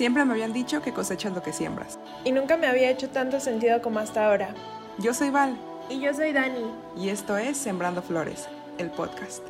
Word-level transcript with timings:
Siempre 0.00 0.24
me 0.24 0.32
habían 0.32 0.54
dicho 0.54 0.80
que 0.80 0.94
cosechas 0.94 1.34
lo 1.34 1.42
que 1.42 1.52
siembras. 1.52 1.98
Y 2.24 2.32
nunca 2.32 2.56
me 2.56 2.66
había 2.66 2.88
hecho 2.88 3.10
tanto 3.10 3.38
sentido 3.38 3.82
como 3.82 3.98
hasta 3.98 4.24
ahora. 4.24 4.54
Yo 4.96 5.12
soy 5.12 5.28
Val. 5.28 5.58
Y 5.90 6.00
yo 6.00 6.14
soy 6.14 6.32
Dani. 6.32 6.64
Y 6.96 7.10
esto 7.10 7.36
es 7.36 7.58
Sembrando 7.58 8.00
Flores, 8.00 8.48
el 8.78 8.90
podcast. 8.90 9.42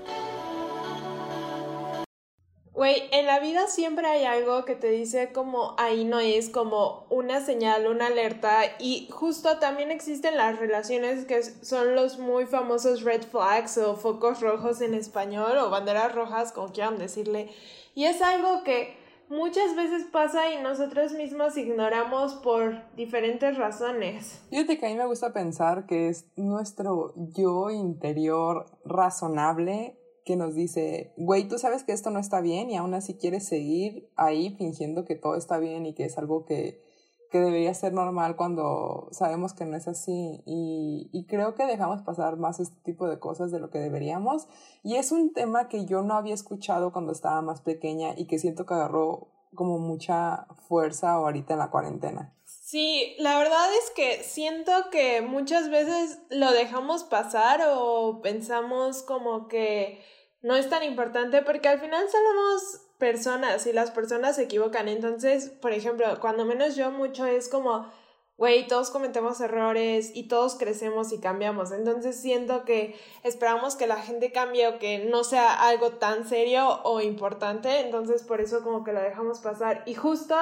Güey, 2.73 3.01
en 3.13 3.27
la 3.27 3.39
vida 3.39 3.69
siempre 3.69 4.09
hay 4.09 4.25
algo 4.25 4.65
que 4.65 4.75
te 4.75 4.91
dice 4.91 5.31
como 5.33 5.77
ahí 5.79 6.05
no 6.05 6.19
es, 6.19 6.49
como 6.49 7.07
una 7.11 7.41
señal, 7.41 7.87
una 7.87 8.09
alerta. 8.09 8.63
Y 8.81 9.09
justo 9.13 9.59
también 9.61 9.93
existen 9.93 10.37
las 10.37 10.59
relaciones 10.59 11.27
que 11.27 11.45
son 11.45 11.95
los 11.95 12.19
muy 12.19 12.47
famosos 12.47 13.03
red 13.03 13.23
flags 13.23 13.79
o 13.79 13.95
focos 13.95 14.41
rojos 14.41 14.81
en 14.81 14.95
español 14.95 15.59
o 15.59 15.71
banderas 15.71 16.13
rojas, 16.13 16.51
como 16.51 16.73
quieran 16.73 16.99
decirle. 16.99 17.51
Y 17.95 18.07
es 18.07 18.21
algo 18.21 18.65
que 18.65 18.99
muchas 19.31 19.75
veces 19.77 20.05
pasa 20.13 20.53
y 20.53 20.63
nosotros 20.63 21.13
mismos 21.13 21.57
ignoramos 21.57 22.35
por 22.35 22.75
diferentes 22.97 23.57
razones. 23.57 24.43
Fíjate 24.51 24.79
que 24.79 24.87
a 24.87 24.89
mí 24.91 24.97
me 24.97 25.07
gusta 25.07 25.33
pensar 25.33 25.87
que 25.87 26.09
es 26.09 26.27
nuestro 26.37 27.15
yo 27.17 27.71
interior 27.71 28.67
razonable 28.85 29.97
que 30.25 30.37
nos 30.37 30.55
dice, 30.55 31.15
güey, 31.17 31.49
tú 31.49 31.59
sabes 31.59 31.85
que 31.85 31.93
esto 31.93 32.11
no 32.11 32.19
está 32.19 32.41
bien 32.41 32.71
y 32.71 32.77
aún 32.77 32.93
así 32.93 33.15
quieres 33.15 33.49
seguir 33.49 34.11
ahí 34.17 34.55
fingiendo 34.59 35.05
que 35.05 35.15
todo 35.15 35.37
está 35.37 35.59
bien 35.59 35.87
y 35.87 35.95
que 35.95 36.05
es 36.05 36.19
algo 36.19 36.45
que, 36.45 36.83
que 37.31 37.41
debería 37.41 37.73
ser 37.75 37.93
normal 37.93 38.37
cuando 38.37 39.09
sabemos 39.13 39.55
que 39.55 39.65
no 39.65 39.77
es 39.77 39.89
así. 39.89 40.43
Y, 40.47 41.09
y 41.13 41.27
creo 41.27 41.55
que 41.55 41.67
dejamos 41.67 42.03
pasar 42.03 42.37
más 42.37 42.61
este 42.61 42.81
tipo 42.83 43.09
de 43.09 43.19
cosas 43.19 43.51
de 43.51 43.61
lo 43.61 43.71
que 43.71 43.79
deberíamos. 43.79 44.49
Y 44.83 44.97
es 44.97 45.13
un 45.13 45.33
tema 45.33 45.69
que 45.69 45.87
yo 45.87 46.03
no 46.03 46.15
había 46.15 46.35
escuchado 46.35 46.93
cuando 46.93 47.13
estaba 47.13 47.41
más 47.43 47.61
pequeña 47.61 48.15
y 48.17 48.27
que 48.27 48.39
siento 48.39 48.67
que 48.67 48.75
agarró 48.75 49.29
como 49.55 49.79
mucha 49.79 50.47
fuerza 50.69 51.13
ahorita 51.13 51.55
en 51.55 51.59
la 51.59 51.71
cuarentena. 51.71 52.35
Sí, 52.45 53.17
la 53.19 53.37
verdad 53.39 53.69
es 53.83 53.91
que 53.91 54.23
siento 54.23 54.73
que 54.93 55.23
muchas 55.23 55.71
veces 55.71 56.21
lo 56.31 56.53
dejamos 56.53 57.05
pasar 57.05 57.61
o 57.69 58.21
pensamos 58.23 59.03
como 59.03 59.49
que 59.49 60.05
no 60.43 60.55
es 60.55 60.69
tan 60.69 60.83
importante 60.85 61.43
porque 61.43 61.69
al 61.69 61.81
final 61.81 62.07
somos 62.09 62.90
personas 63.01 63.67
y 63.67 63.73
las 63.73 63.91
personas 63.91 64.37
se 64.37 64.45
equivocan. 64.45 64.89
Entonces, 64.89 65.49
por 65.49 65.73
ejemplo, 65.73 66.07
cuando 66.21 66.45
menos 66.45 66.77
yo 66.77 66.93
mucho 66.93 67.27
es 67.27 67.49
como, 67.49 67.91
güey, 68.37 68.69
todos 68.69 68.91
cometemos 68.91 69.41
errores 69.41 70.13
y 70.15 70.29
todos 70.29 70.55
crecemos 70.55 71.13
y 71.13 71.19
cambiamos. 71.19 71.73
Entonces 71.73 72.21
siento 72.21 72.65
que 72.65 72.95
esperamos 73.25 73.75
que 73.75 73.89
la 73.89 73.97
gente 73.97 74.31
cambie 74.31 74.69
o 74.69 74.79
que 74.79 75.07
no 75.07 75.25
sea 75.25 75.53
algo 75.67 75.95
tan 75.95 76.29
serio 76.29 76.81
o 76.85 77.01
importante. 77.01 77.81
Entonces 77.81 78.23
por 78.23 78.41
eso 78.41 78.63
como 78.63 78.85
que 78.85 78.93
lo 78.93 79.01
dejamos 79.01 79.41
pasar. 79.41 79.83
Y 79.87 79.95
justo, 79.95 80.37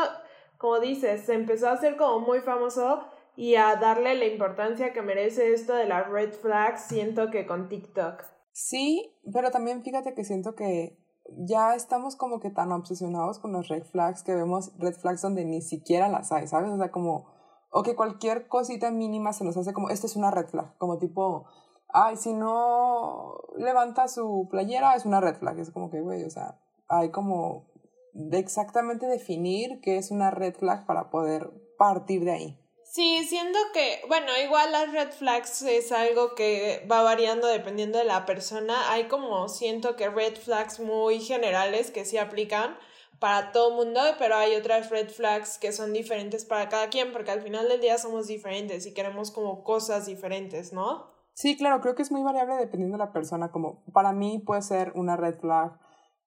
como 0.58 0.80
dices, 0.80 1.24
se 1.24 1.32
empezó 1.32 1.68
a 1.68 1.72
hacer 1.72 1.96
como 1.96 2.20
muy 2.20 2.40
famoso 2.40 3.04
y 3.36 3.54
a 3.54 3.76
darle 3.76 4.16
la 4.16 4.26
importancia 4.26 4.92
que 4.92 5.00
merece 5.00 5.54
esto 5.54 5.72
de 5.72 5.86
las 5.86 6.08
red 6.10 6.32
flags, 6.32 6.88
siento 6.88 7.30
que 7.30 7.46
con 7.46 7.68
TikTok. 7.68 8.24
Sí, 8.50 9.14
pero 9.32 9.52
también 9.52 9.84
fíjate 9.84 10.12
que 10.14 10.24
siento 10.24 10.56
que 10.56 10.97
ya 11.36 11.74
estamos 11.74 12.16
como 12.16 12.40
que 12.40 12.50
tan 12.50 12.72
obsesionados 12.72 13.38
con 13.38 13.52
los 13.52 13.68
red 13.68 13.84
flags 13.84 14.22
que 14.22 14.34
vemos 14.34 14.72
red 14.78 14.94
flags 14.94 15.22
donde 15.22 15.44
ni 15.44 15.60
siquiera 15.62 16.08
las 16.08 16.32
hay, 16.32 16.46
¿sabes? 16.46 16.70
O 16.70 16.78
sea, 16.78 16.90
como, 16.90 17.26
o 17.70 17.82
que 17.82 17.94
cualquier 17.94 18.48
cosita 18.48 18.90
mínima 18.90 19.32
se 19.32 19.44
nos 19.44 19.56
hace 19.56 19.72
como, 19.72 19.90
esto 19.90 20.06
es 20.06 20.16
una 20.16 20.30
red 20.30 20.46
flag, 20.48 20.76
como 20.78 20.98
tipo, 20.98 21.46
ay, 21.88 22.16
si 22.16 22.32
no 22.32 23.36
levanta 23.56 24.08
su 24.08 24.48
playera 24.50 24.94
es 24.94 25.04
una 25.04 25.20
red 25.20 25.36
flag, 25.36 25.58
es 25.58 25.70
como 25.70 25.90
que, 25.90 26.00
güey, 26.00 26.24
o 26.24 26.30
sea, 26.30 26.58
hay 26.88 27.10
como 27.10 27.66
de 28.14 28.38
exactamente 28.38 29.06
definir 29.06 29.80
qué 29.80 29.96
es 29.96 30.10
una 30.10 30.30
red 30.30 30.54
flag 30.54 30.86
para 30.86 31.10
poder 31.10 31.52
partir 31.78 32.24
de 32.24 32.32
ahí. 32.32 32.67
Sí, 32.90 33.24
siento 33.28 33.58
que, 33.74 34.00
bueno, 34.08 34.28
igual 34.42 34.72
las 34.72 34.90
red 34.90 35.10
flags 35.10 35.60
es 35.60 35.92
algo 35.92 36.34
que 36.34 36.86
va 36.90 37.02
variando 37.02 37.46
dependiendo 37.46 37.98
de 37.98 38.04
la 38.04 38.24
persona. 38.24 38.90
Hay 38.90 39.08
como 39.08 39.48
siento 39.50 39.94
que 39.94 40.08
red 40.08 40.36
flags 40.36 40.80
muy 40.80 41.20
generales 41.20 41.90
que 41.90 42.06
sí 42.06 42.16
aplican 42.16 42.78
para 43.18 43.52
todo 43.52 43.76
mundo, 43.76 44.00
pero 44.18 44.36
hay 44.36 44.54
otras 44.54 44.88
red 44.88 45.10
flags 45.10 45.58
que 45.58 45.72
son 45.72 45.92
diferentes 45.92 46.46
para 46.46 46.70
cada 46.70 46.88
quien, 46.88 47.12
porque 47.12 47.30
al 47.30 47.42
final 47.42 47.68
del 47.68 47.82
día 47.82 47.98
somos 47.98 48.26
diferentes 48.26 48.86
y 48.86 48.94
queremos 48.94 49.30
como 49.30 49.64
cosas 49.64 50.06
diferentes, 50.06 50.72
¿no? 50.72 51.10
Sí, 51.34 51.58
claro, 51.58 51.82
creo 51.82 51.94
que 51.94 52.02
es 52.02 52.10
muy 52.10 52.22
variable 52.22 52.56
dependiendo 52.56 52.96
de 52.96 53.04
la 53.04 53.12
persona. 53.12 53.52
Como 53.52 53.84
para 53.92 54.12
mí 54.12 54.38
puede 54.38 54.62
ser 54.62 54.92
una 54.94 55.14
red 55.14 55.38
flag 55.38 55.78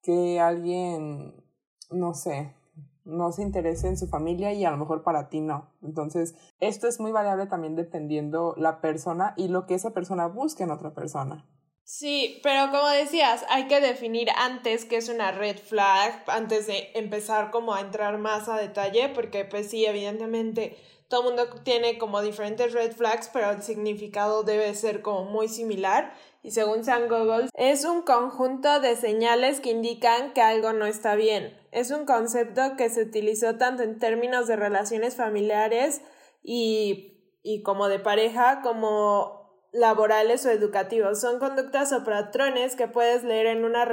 que 0.03 0.39
alguien, 0.39 1.43
no 1.89 2.13
sé, 2.13 2.55
no 3.03 3.31
se 3.31 3.41
interese 3.41 3.87
en 3.87 3.97
su 3.97 4.07
familia 4.07 4.53
y 4.53 4.65
a 4.65 4.71
lo 4.71 4.77
mejor 4.77 5.03
para 5.03 5.29
ti 5.29 5.41
no. 5.41 5.71
Entonces, 5.81 6.35
esto 6.59 6.87
es 6.87 6.99
muy 6.99 7.11
variable 7.11 7.47
también 7.47 7.75
dependiendo 7.75 8.53
la 8.57 8.81
persona 8.81 9.33
y 9.37 9.47
lo 9.47 9.65
que 9.65 9.75
esa 9.75 9.91
persona 9.91 10.27
busque 10.27 10.63
en 10.63 10.71
otra 10.71 10.93
persona. 10.93 11.45
Sí, 11.83 12.39
pero 12.41 12.71
como 12.71 12.87
decías, 12.87 13.45
hay 13.49 13.67
que 13.67 13.81
definir 13.81 14.29
antes 14.37 14.85
qué 14.85 14.97
es 14.97 15.09
una 15.09 15.31
red 15.31 15.57
flag, 15.57 16.23
antes 16.27 16.67
de 16.67 16.89
empezar 16.93 17.51
como 17.51 17.73
a 17.73 17.81
entrar 17.81 18.17
más 18.17 18.47
a 18.47 18.57
detalle, 18.57 19.09
porque 19.09 19.43
pues 19.43 19.69
sí, 19.69 19.85
evidentemente 19.85 20.77
todo 21.11 21.29
el 21.29 21.35
mundo 21.35 21.61
tiene 21.63 21.97
como 21.97 22.21
diferentes 22.21 22.71
red 22.71 22.93
flags, 22.93 23.29
pero 23.33 23.51
el 23.51 23.61
significado 23.61 24.43
debe 24.43 24.73
ser 24.73 25.01
como 25.01 25.25
muy 25.25 25.49
similar. 25.49 26.13
Y 26.41 26.51
según 26.51 26.85
San 26.85 27.09
Google, 27.09 27.49
es 27.53 27.83
un 27.83 28.01
conjunto 28.01 28.79
de 28.79 28.95
señales 28.95 29.59
que 29.59 29.71
indican 29.71 30.31
que 30.31 30.41
algo 30.41 30.71
no 30.71 30.85
está 30.85 31.15
bien. 31.15 31.59
Es 31.71 31.91
un 31.91 32.05
concepto 32.05 32.77
que 32.77 32.89
se 32.89 33.03
utilizó 33.03 33.57
tanto 33.57 33.83
en 33.83 33.99
términos 33.99 34.47
de 34.47 34.55
relaciones 34.55 35.17
familiares 35.17 36.01
y, 36.43 37.19
y 37.43 37.61
como 37.61 37.89
de 37.89 37.99
pareja, 37.99 38.61
como 38.63 39.67
laborales 39.73 40.45
o 40.45 40.49
educativos. 40.49 41.19
Son 41.19 41.39
conductas 41.39 41.91
o 41.91 42.05
patrones 42.05 42.77
que 42.77 42.87
puedes 42.87 43.25
leer 43.25 43.47
en 43.47 43.65
una, 43.65 43.85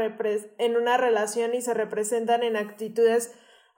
en 0.58 0.76
una 0.76 0.96
relación 0.96 1.52
y 1.54 1.62
se 1.62 1.74
representan 1.74 2.44
en 2.44 2.56
actitudes 2.56 3.32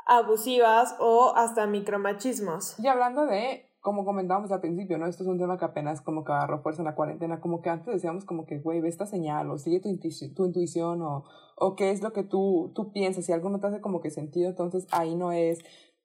abusivas 0.06 0.96
o 0.98 1.32
hasta 1.36 1.66
micromachismos. 1.66 2.78
Y 2.78 2.86
hablando 2.86 3.26
de, 3.26 3.70
como 3.80 4.04
comentábamos 4.04 4.52
al 4.52 4.60
principio, 4.60 4.98
¿no? 4.98 5.06
Esto 5.06 5.22
es 5.22 5.28
un 5.28 5.38
tema 5.38 5.58
que 5.58 5.64
apenas 5.64 6.00
como 6.00 6.24
que 6.24 6.32
agarró 6.32 6.62
fuerza 6.62 6.82
en 6.82 6.86
la 6.86 6.94
cuarentena, 6.94 7.40
como 7.40 7.62
que 7.62 7.70
antes 7.70 7.94
decíamos 7.94 8.24
como 8.24 8.46
que, 8.46 8.58
güey, 8.58 8.80
ve 8.80 8.88
esta 8.88 9.06
señal 9.06 9.50
o 9.50 9.58
sigue 9.58 9.80
tu, 9.80 9.88
intuición, 9.88 10.34
tu 10.34 10.46
intuición 10.46 11.02
o, 11.02 11.24
o 11.56 11.76
qué 11.76 11.90
es 11.90 12.02
lo 12.02 12.12
que 12.12 12.22
tú, 12.22 12.72
tú 12.74 12.92
piensas, 12.92 13.24
si 13.24 13.32
algo 13.32 13.50
no 13.50 13.60
te 13.60 13.68
hace 13.68 13.80
como 13.80 14.00
que 14.00 14.10
sentido, 14.10 14.50
entonces 14.50 14.86
ahí 14.90 15.14
no 15.14 15.32
es. 15.32 15.58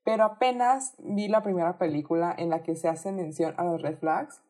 Pero 0.03 0.23
apenas 0.23 0.95
vi 0.99 1.27
la 1.27 1.43
primera 1.43 1.77
película 1.77 2.33
en 2.37 2.49
la 2.49 2.61
que 2.63 2.75
se 2.75 2.87
hace 2.87 3.11
mención 3.11 3.55
a 3.57 3.63
los 3.63 3.81
red 3.81 3.97
flags 3.97 4.41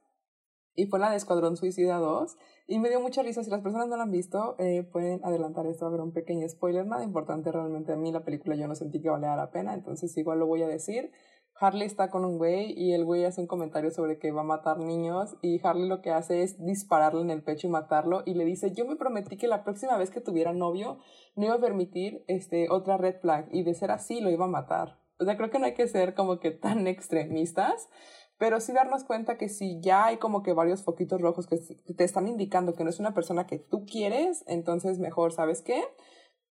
y 0.76 0.88
fue 0.88 1.00
la 1.00 1.10
de 1.10 1.16
Escuadrón 1.16 1.56
Suicida 1.56 1.98
2 1.98 2.38
y 2.68 2.80
me 2.80 2.90
dio 2.90 3.00
mucha 3.00 3.22
risa. 3.24 3.44
Si 3.44 3.50
las 3.50 3.62
personas 3.62 3.88
no 3.88 3.98
la 3.98 4.04
han 4.04 4.12
visto, 4.12 4.56
eh, 4.60 4.84
pueden 4.84 5.24
adelantar 5.24 5.66
esto, 5.68 5.86
a 5.86 5.90
ver 5.90 6.02
un 6.02 6.14
pequeño 6.14 6.48
spoiler. 6.48 6.86
Nada 6.86 7.04
importante 7.04 7.52
realmente 7.52 7.94
a 7.94 7.96
mí, 7.96 8.12
la 8.12 8.24
película 8.24 8.56
yo 8.56 8.68
no 8.68 8.76
sentí 8.76 9.02
que 9.02 9.10
valía 9.10 9.36
la 9.36 9.52
pena, 9.52 9.74
entonces 9.74 10.16
igual 10.18 10.40
lo 10.40 10.48
voy 10.48 10.64
a 10.64 10.68
decir. 10.68 11.12
Harley 11.58 11.88
está 11.88 12.10
con 12.10 12.26
un 12.26 12.38
güey 12.38 12.74
y 12.78 12.92
el 12.92 13.06
güey 13.06 13.24
hace 13.24 13.40
un 13.40 13.48
comentario 13.48 13.90
sobre 13.90 14.20
que 14.20 14.32
va 14.32 14.42
a 14.42 14.46
matar 14.46 14.78
niños 14.78 15.38
y 15.42 15.66
Harley 15.66 15.88
lo 15.88 16.02
que 16.02 16.12
hace 16.12 16.44
es 16.44 16.62
dispararle 16.62 17.22
en 17.22 17.30
el 17.30 17.44
pecho 17.44 17.68
y 17.68 17.70
matarlo 17.70 18.24
y 18.26 18.34
le 18.34 18.44
dice 18.44 18.74
yo 18.74 18.86
me 18.86 18.98
prometí 18.98 19.38
que 19.38 19.48
la 19.48 19.64
próxima 19.64 19.98
vez 19.98 20.12
que 20.12 20.20
tuviera 20.20 20.52
novio 20.52 20.98
no 21.38 21.46
iba 21.46 21.56
a 21.56 21.62
permitir 21.62 22.26
este 22.28 22.68
otra 22.70 22.98
red 22.98 23.22
flag 23.22 23.48
y 23.54 23.64
de 23.64 23.74
ser 23.74 23.92
así 23.92 24.20
lo 24.20 24.32
iba 24.32 24.44
a 24.44 24.50
matar. 24.50 25.00
O 25.18 25.24
sea, 25.24 25.38
creo 25.38 25.50
que 25.50 25.60
no 25.60 25.66
hay 25.66 25.74
que 25.74 25.88
ser 25.88 26.14
como 26.14 26.40
que 26.40 26.52
tan 26.52 26.88
extremistas, 26.88 27.90
pero 28.38 28.60
sí 28.60 28.74
darnos 28.74 29.04
cuenta 29.04 29.38
que 29.38 29.50
si 29.50 29.80
ya 29.82 30.06
hay 30.06 30.18
como 30.18 30.44
que 30.44 30.54
varios 30.54 30.84
foquitos 30.84 31.22
rojos 31.22 31.48
que 31.48 31.58
te 31.58 32.04
están 32.04 32.28
indicando 32.28 32.74
que 32.74 32.84
no 32.84 32.90
es 32.90 33.00
una 33.00 33.14
persona 33.14 33.48
que 33.48 33.60
tú 33.60 33.86
quieres, 33.86 34.44
entonces 34.48 35.00
mejor, 35.00 35.32
¿sabes 35.32 35.62
qué? 35.62 35.84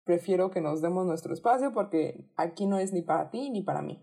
Prefiero 0.04 0.50
que 0.50 0.60
nos 0.60 0.82
demos 0.82 1.06
nuestro 1.06 1.34
espacio 1.34 1.72
porque 1.72 2.26
aquí 2.36 2.66
no 2.66 2.78
es 2.78 2.92
ni 2.92 3.02
para 3.02 3.30
ti 3.30 3.50
ni 3.50 3.62
para 3.62 3.82
mí. 3.82 4.02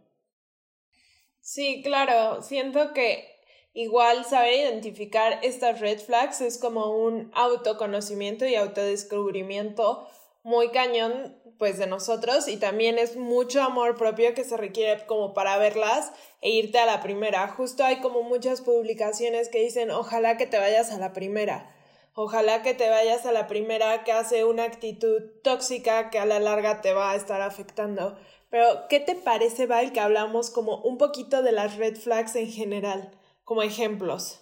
Sí, 1.40 1.82
claro, 1.84 2.42
siento 2.44 2.94
que 2.94 3.26
igual 3.74 4.26
saber 4.26 4.54
identificar 4.54 5.40
estas 5.42 5.80
red 5.80 6.00
flags 6.00 6.42
es 6.42 6.60
como 6.60 6.92
un 6.92 7.32
autoconocimiento 7.34 8.46
y 8.46 8.56
autodescubrimiento 8.56 10.08
muy 10.44 10.70
cañón 10.70 11.41
pues 11.62 11.78
de 11.78 11.86
nosotros 11.86 12.48
y 12.48 12.58
también 12.58 12.98
es 12.98 13.18
mucho 13.18 13.62
amor 13.62 13.96
propio 13.96 14.34
que 14.34 14.44
se 14.44 14.58
requiere 14.58 15.06
como 15.06 15.36
para 15.36 15.60
verlas 15.60 16.12
e 16.42 16.50
irte 16.50 16.80
a 16.80 16.88
la 16.88 17.04
primera. 17.04 17.48
Justo 17.50 17.84
hay 17.84 17.98
como 17.98 18.24
muchas 18.24 18.62
publicaciones 18.62 19.48
que 19.48 19.60
dicen 19.60 19.92
ojalá 19.92 20.38
que 20.38 20.48
te 20.48 20.58
vayas 20.58 20.90
a 20.90 20.98
la 20.98 21.14
primera. 21.14 21.72
Ojalá 22.16 22.64
que 22.64 22.74
te 22.74 22.90
vayas 22.90 23.28
a 23.28 23.32
la 23.32 23.46
primera 23.46 24.04
que 24.04 24.12
hace 24.12 24.44
una 24.44 24.64
actitud 24.64 25.22
tóxica 25.44 26.10
que 26.10 26.18
a 26.18 26.26
la 26.26 26.40
larga 26.40 26.82
te 26.82 26.94
va 26.94 27.12
a 27.12 27.16
estar 27.16 27.44
afectando. 27.44 28.18
Pero, 28.50 28.88
¿qué 28.90 29.00
te 29.00 29.14
parece, 29.14 29.68
Val, 29.68 29.94
que 29.94 30.00
hablamos 30.00 30.50
como 30.50 30.78
un 30.78 30.98
poquito 30.98 31.44
de 31.44 31.52
las 31.52 31.78
red 31.78 31.96
flags 31.96 32.36
en 32.38 32.52
general, 32.52 33.12
como 33.44 33.62
ejemplos? 33.62 34.40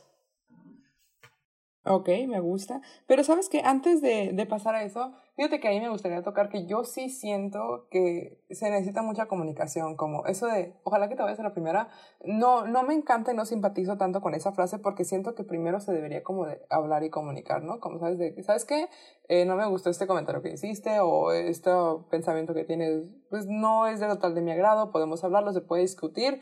Ok, 1.91 2.07
me 2.27 2.39
gusta. 2.39 2.81
Pero 3.07 3.23
sabes 3.23 3.49
que 3.49 3.61
antes 3.61 3.99
de, 3.99 4.31
de 4.31 4.45
pasar 4.45 4.75
a 4.75 4.83
eso, 4.83 5.11
Fíjate 5.39 5.61
que 5.61 5.69
ahí 5.69 5.79
me 5.79 5.87
gustaría 5.87 6.21
tocar 6.21 6.49
que 6.49 6.65
yo 6.65 6.83
sí 6.83 7.07
siento 7.07 7.87
que 7.89 8.43
se 8.49 8.69
necesita 8.69 9.01
mucha 9.03 9.27
comunicación, 9.27 9.95
como 9.95 10.25
eso 10.25 10.47
de, 10.47 10.75
ojalá 10.83 11.07
que 11.07 11.15
te 11.15 11.23
vayas 11.23 11.39
a 11.39 11.43
la 11.43 11.53
primera. 11.53 11.87
No, 12.25 12.67
no 12.67 12.83
me 12.83 12.93
encanta 12.93 13.31
y 13.31 13.37
no 13.37 13.45
simpatizo 13.45 13.97
tanto 13.97 14.19
con 14.19 14.33
esa 14.33 14.51
frase 14.51 14.79
porque 14.79 15.05
siento 15.05 15.35
que 15.35 15.45
primero 15.45 15.79
se 15.79 15.93
debería 15.93 16.23
como 16.23 16.45
de 16.45 16.61
hablar 16.69 17.05
y 17.05 17.09
comunicar, 17.09 17.63
¿no? 17.63 17.79
Como 17.79 17.99
sabes 17.99 18.17
de, 18.17 18.43
¿sabes 18.43 18.65
qué? 18.65 18.89
Eh, 19.29 19.45
no 19.45 19.55
me 19.55 19.65
gustó 19.65 19.89
este 19.89 20.07
comentario 20.07 20.41
que 20.41 20.51
hiciste 20.51 20.99
o 20.99 21.31
este 21.31 21.71
pensamiento 22.11 22.53
que 22.53 22.65
tienes, 22.65 23.05
pues 23.29 23.45
no 23.47 23.87
es 23.87 24.01
de 24.01 24.07
total 24.07 24.35
de 24.35 24.41
mi 24.41 24.51
agrado, 24.51 24.91
podemos 24.91 25.23
hablarlo, 25.23 25.53
se 25.53 25.61
puede 25.61 25.83
discutir 25.83 26.41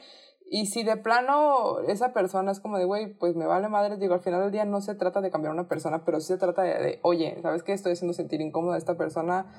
y 0.49 0.67
si 0.67 0.83
de 0.83 0.95
plano 0.97 1.79
esa 1.87 2.13
persona 2.13 2.51
es 2.51 2.59
como 2.59 2.77
de, 2.77 2.85
güey, 2.85 3.13
pues 3.13 3.35
me 3.35 3.45
vale 3.45 3.67
madre, 3.67 3.97
digo, 3.97 4.13
al 4.13 4.21
final 4.21 4.41
del 4.41 4.51
día 4.51 4.65
no 4.65 4.79
se 4.81 4.95
trata 4.95 5.19
de 5.19 5.29
cambiar 5.29 5.51
a 5.51 5.53
una 5.55 5.67
persona, 5.67 6.05
pero 6.05 6.19
sí 6.21 6.27
se 6.27 6.37
trata 6.37 6.63
de, 6.63 6.99
oye, 7.01 7.37
¿sabes 7.41 7.63
qué? 7.63 7.73
Estoy 7.73 7.93
haciendo 7.93 8.13
sentir 8.13 8.39
incómoda 8.39 8.75
a 8.75 8.77
esta 8.77 8.97
persona, 8.97 9.53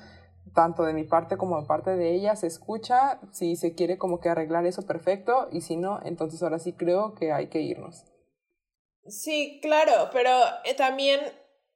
tanto 0.55 0.83
de 0.83 0.93
mi 0.93 1.03
parte 1.03 1.37
como 1.37 1.61
de 1.61 1.67
parte 1.67 1.95
de 1.95 2.15
ella, 2.15 2.35
se 2.35 2.47
escucha, 2.47 3.19
si 3.31 3.55
se 3.55 3.75
quiere 3.75 3.97
como 3.97 4.19
que 4.19 4.29
arreglar 4.29 4.65
eso 4.65 4.85
perfecto, 4.87 5.47
y 5.51 5.61
si 5.61 5.77
no, 5.77 5.99
entonces 6.03 6.41
ahora 6.41 6.57
sí 6.57 6.73
creo 6.73 7.13
que 7.13 7.31
hay 7.31 7.49
que 7.49 7.61
irnos. 7.61 8.05
Sí, 9.05 9.59
claro, 9.61 10.09
pero 10.11 10.31
eh, 10.65 10.75
también 10.75 11.19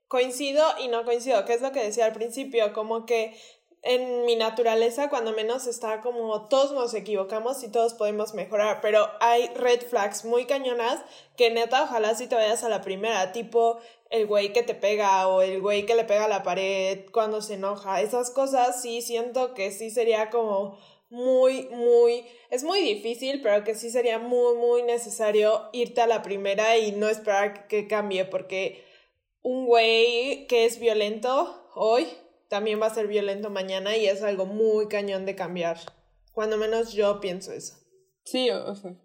coincido 0.07 0.63
y 0.83 0.87
no 0.87 1.05
coincido, 1.05 1.45
que 1.45 1.53
es 1.53 1.61
lo 1.61 1.71
que 1.71 1.83
decía 1.83 2.05
al 2.05 2.13
principio, 2.13 2.73
como 2.73 3.05
que 3.05 3.35
en 3.83 4.25
mi 4.25 4.37
naturaleza, 4.37 5.09
cuando 5.09 5.33
menos 5.33 5.67
está 5.67 5.99
como 5.99 6.47
todos 6.47 6.71
nos 6.71 6.93
equivocamos 6.93 7.61
y 7.63 7.67
todos 7.67 7.93
podemos 7.93 8.33
mejorar, 8.33 8.79
pero 8.81 9.09
hay 9.19 9.47
red 9.55 9.81
flags 9.81 10.23
muy 10.23 10.45
cañonas 10.45 11.01
que 11.35 11.51
neta, 11.51 11.83
ojalá 11.83 12.15
si 12.15 12.27
te 12.27 12.35
vayas 12.35 12.63
a 12.63 12.69
la 12.69 12.81
primera, 12.81 13.33
tipo 13.33 13.79
el 14.09 14.25
güey 14.25 14.53
que 14.53 14.63
te 14.63 14.73
pega 14.73 15.27
o 15.27 15.41
el 15.41 15.59
güey 15.59 15.85
que 15.85 15.95
le 15.95 16.05
pega 16.05 16.25
a 16.25 16.29
la 16.29 16.43
pared 16.43 17.05
cuando 17.11 17.41
se 17.41 17.55
enoja, 17.55 18.01
esas 18.01 18.31
cosas 18.31 18.81
sí 18.81 19.01
siento 19.01 19.53
que 19.53 19.71
sí 19.71 19.91
sería 19.91 20.29
como 20.29 20.77
muy, 21.09 21.67
muy, 21.69 22.25
es 22.49 22.63
muy 22.63 22.79
difícil, 22.79 23.41
pero 23.41 23.65
que 23.65 23.75
sí 23.75 23.91
sería 23.91 24.17
muy, 24.17 24.55
muy 24.55 24.83
necesario 24.83 25.69
irte 25.73 25.99
a 25.99 26.07
la 26.07 26.21
primera 26.21 26.77
y 26.77 26.93
no 26.93 27.09
esperar 27.09 27.67
que 27.67 27.87
cambie, 27.87 28.23
porque 28.23 28.83
un 29.41 29.65
güey 29.65 30.47
que 30.47 30.65
es 30.65 30.79
violento 30.79 31.69
hoy 31.75 32.07
también 32.53 32.79
va 32.79 32.85
a 32.85 32.93
ser 32.93 33.07
violento 33.07 33.49
mañana 33.49 33.97
y 33.97 34.05
es 34.05 34.21
algo 34.21 34.45
muy 34.45 34.87
cañón 34.87 35.25
de 35.25 35.33
cambiar. 35.33 35.77
Cuando 36.33 36.55
menos 36.55 36.93
yo 36.93 37.19
pienso 37.19 37.51
eso. 37.51 37.79
Sí, 38.25 38.47
o 38.51 38.75
sea, 38.75 38.95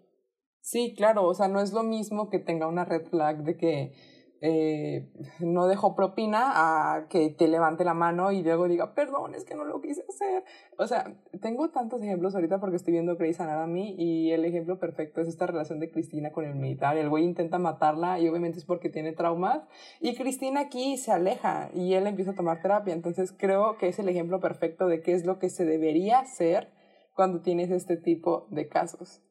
sí, 0.61 0.93
claro, 0.95 1.25
o 1.25 1.33
sea, 1.33 1.47
no 1.47 1.59
es 1.59 1.73
lo 1.73 1.81
mismo 1.81 2.29
que 2.29 2.37
tenga 2.37 2.67
una 2.67 2.85
red 2.85 3.07
flag 3.07 3.43
de 3.43 3.57
que 3.57 3.93
eh, 4.41 5.09
no 5.39 5.67
dejó 5.67 5.95
propina 5.95 6.51
a 6.95 7.07
que 7.09 7.29
te 7.29 7.47
levante 7.47 7.83
la 7.83 7.93
mano 7.93 8.31
y 8.31 8.41
luego 8.41 8.67
diga, 8.67 8.93
perdón, 8.93 9.35
es 9.35 9.43
que 9.43 9.55
no 9.55 9.65
lo 9.65 9.81
quise 9.81 10.03
hacer. 10.07 10.43
O 10.77 10.87
sea, 10.87 11.13
tengo 11.41 11.69
tantos 11.69 12.01
ejemplos 12.01 12.35
ahorita 12.35 12.59
porque 12.59 12.77
estoy 12.77 12.93
viendo 12.93 13.15
Grey's 13.17 13.39
Anatomy 13.39 13.95
y 13.97 14.31
el 14.31 14.45
ejemplo 14.45 14.79
perfecto 14.79 15.21
es 15.21 15.27
esta 15.27 15.45
relación 15.45 15.79
de 15.79 15.91
Cristina 15.91 16.31
con 16.31 16.45
el 16.45 16.55
militar. 16.55 16.97
El 16.97 17.09
güey 17.09 17.25
intenta 17.25 17.59
matarla 17.59 18.19
y 18.19 18.27
obviamente 18.29 18.59
es 18.59 18.65
porque 18.65 18.89
tiene 18.89 19.11
traumas 19.11 19.63
y 19.99 20.15
Cristina 20.15 20.61
aquí 20.61 20.97
se 20.97 21.11
aleja 21.11 21.69
y 21.73 21.93
él 21.93 22.07
empieza 22.07 22.31
a 22.31 22.35
tomar 22.35 22.61
terapia. 22.61 22.93
Entonces 22.93 23.33
creo 23.37 23.77
que 23.77 23.89
es 23.89 23.99
el 23.99 24.09
ejemplo 24.09 24.39
perfecto 24.39 24.87
de 24.87 25.01
qué 25.01 25.13
es 25.13 25.25
lo 25.25 25.39
que 25.39 25.49
se 25.49 25.65
debería 25.65 26.19
hacer 26.19 26.69
cuando 27.13 27.41
tienes 27.41 27.71
este 27.71 27.97
tipo 27.97 28.47
de 28.49 28.69
casos. 28.69 29.21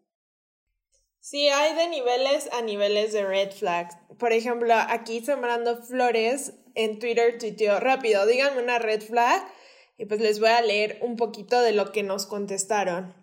Sí, 1.21 1.49
hay 1.49 1.75
de 1.75 1.89
niveles 1.89 2.49
a 2.53 2.63
niveles 2.63 3.13
de 3.13 3.25
red 3.25 3.51
flags. 3.51 3.97
Por 4.19 4.33
ejemplo, 4.33 4.75
aquí 4.75 5.25
Sembrando 5.25 5.83
Flores 5.83 6.55
en 6.75 6.99
Twitter 6.99 7.39
tuiteó 7.39 7.81
rápido, 7.81 8.25
díganme 8.27 8.63
una 8.63 8.79
red 8.79 9.03
flag 9.03 9.47
y 9.99 10.07
pues 10.07 10.21
les 10.21 10.39
voy 10.41 10.51
a 10.51 10.63
leer 10.63 10.99
un 11.03 11.17
poquito 11.17 11.61
de 11.61 11.73
lo 11.73 11.93
que 11.93 12.03
nos 12.03 12.27
contestaron. 12.27 13.15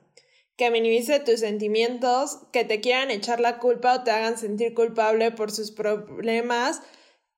Que 0.57 0.71
minimice 0.71 1.19
tus 1.19 1.39
sentimientos, 1.39 2.39
que 2.51 2.63
te 2.63 2.79
quieran 2.81 3.11
echar 3.11 3.39
la 3.39 3.59
culpa 3.59 3.95
o 3.95 4.03
te 4.03 4.11
hagan 4.11 4.37
sentir 4.37 4.73
culpable 4.73 5.31
por 5.31 5.51
sus 5.51 5.71
problemas, 5.71 6.81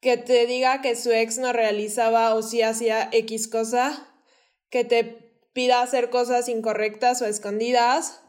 que 0.01 0.18
te 0.18 0.45
diga 0.48 0.81
que 0.81 0.95
su 0.95 1.12
ex 1.12 1.38
no 1.38 1.54
realizaba 1.54 2.33
o 2.36 2.42
si 2.42 2.62
hacía 2.62 3.09
X 3.12 3.48
cosa, 3.48 4.13
que 4.69 4.83
te 4.83 5.04
pida 5.54 5.81
hacer 5.81 6.09
cosas 6.09 6.50
incorrectas 6.50 7.21
o 7.21 7.25
escondidas, 7.25 8.21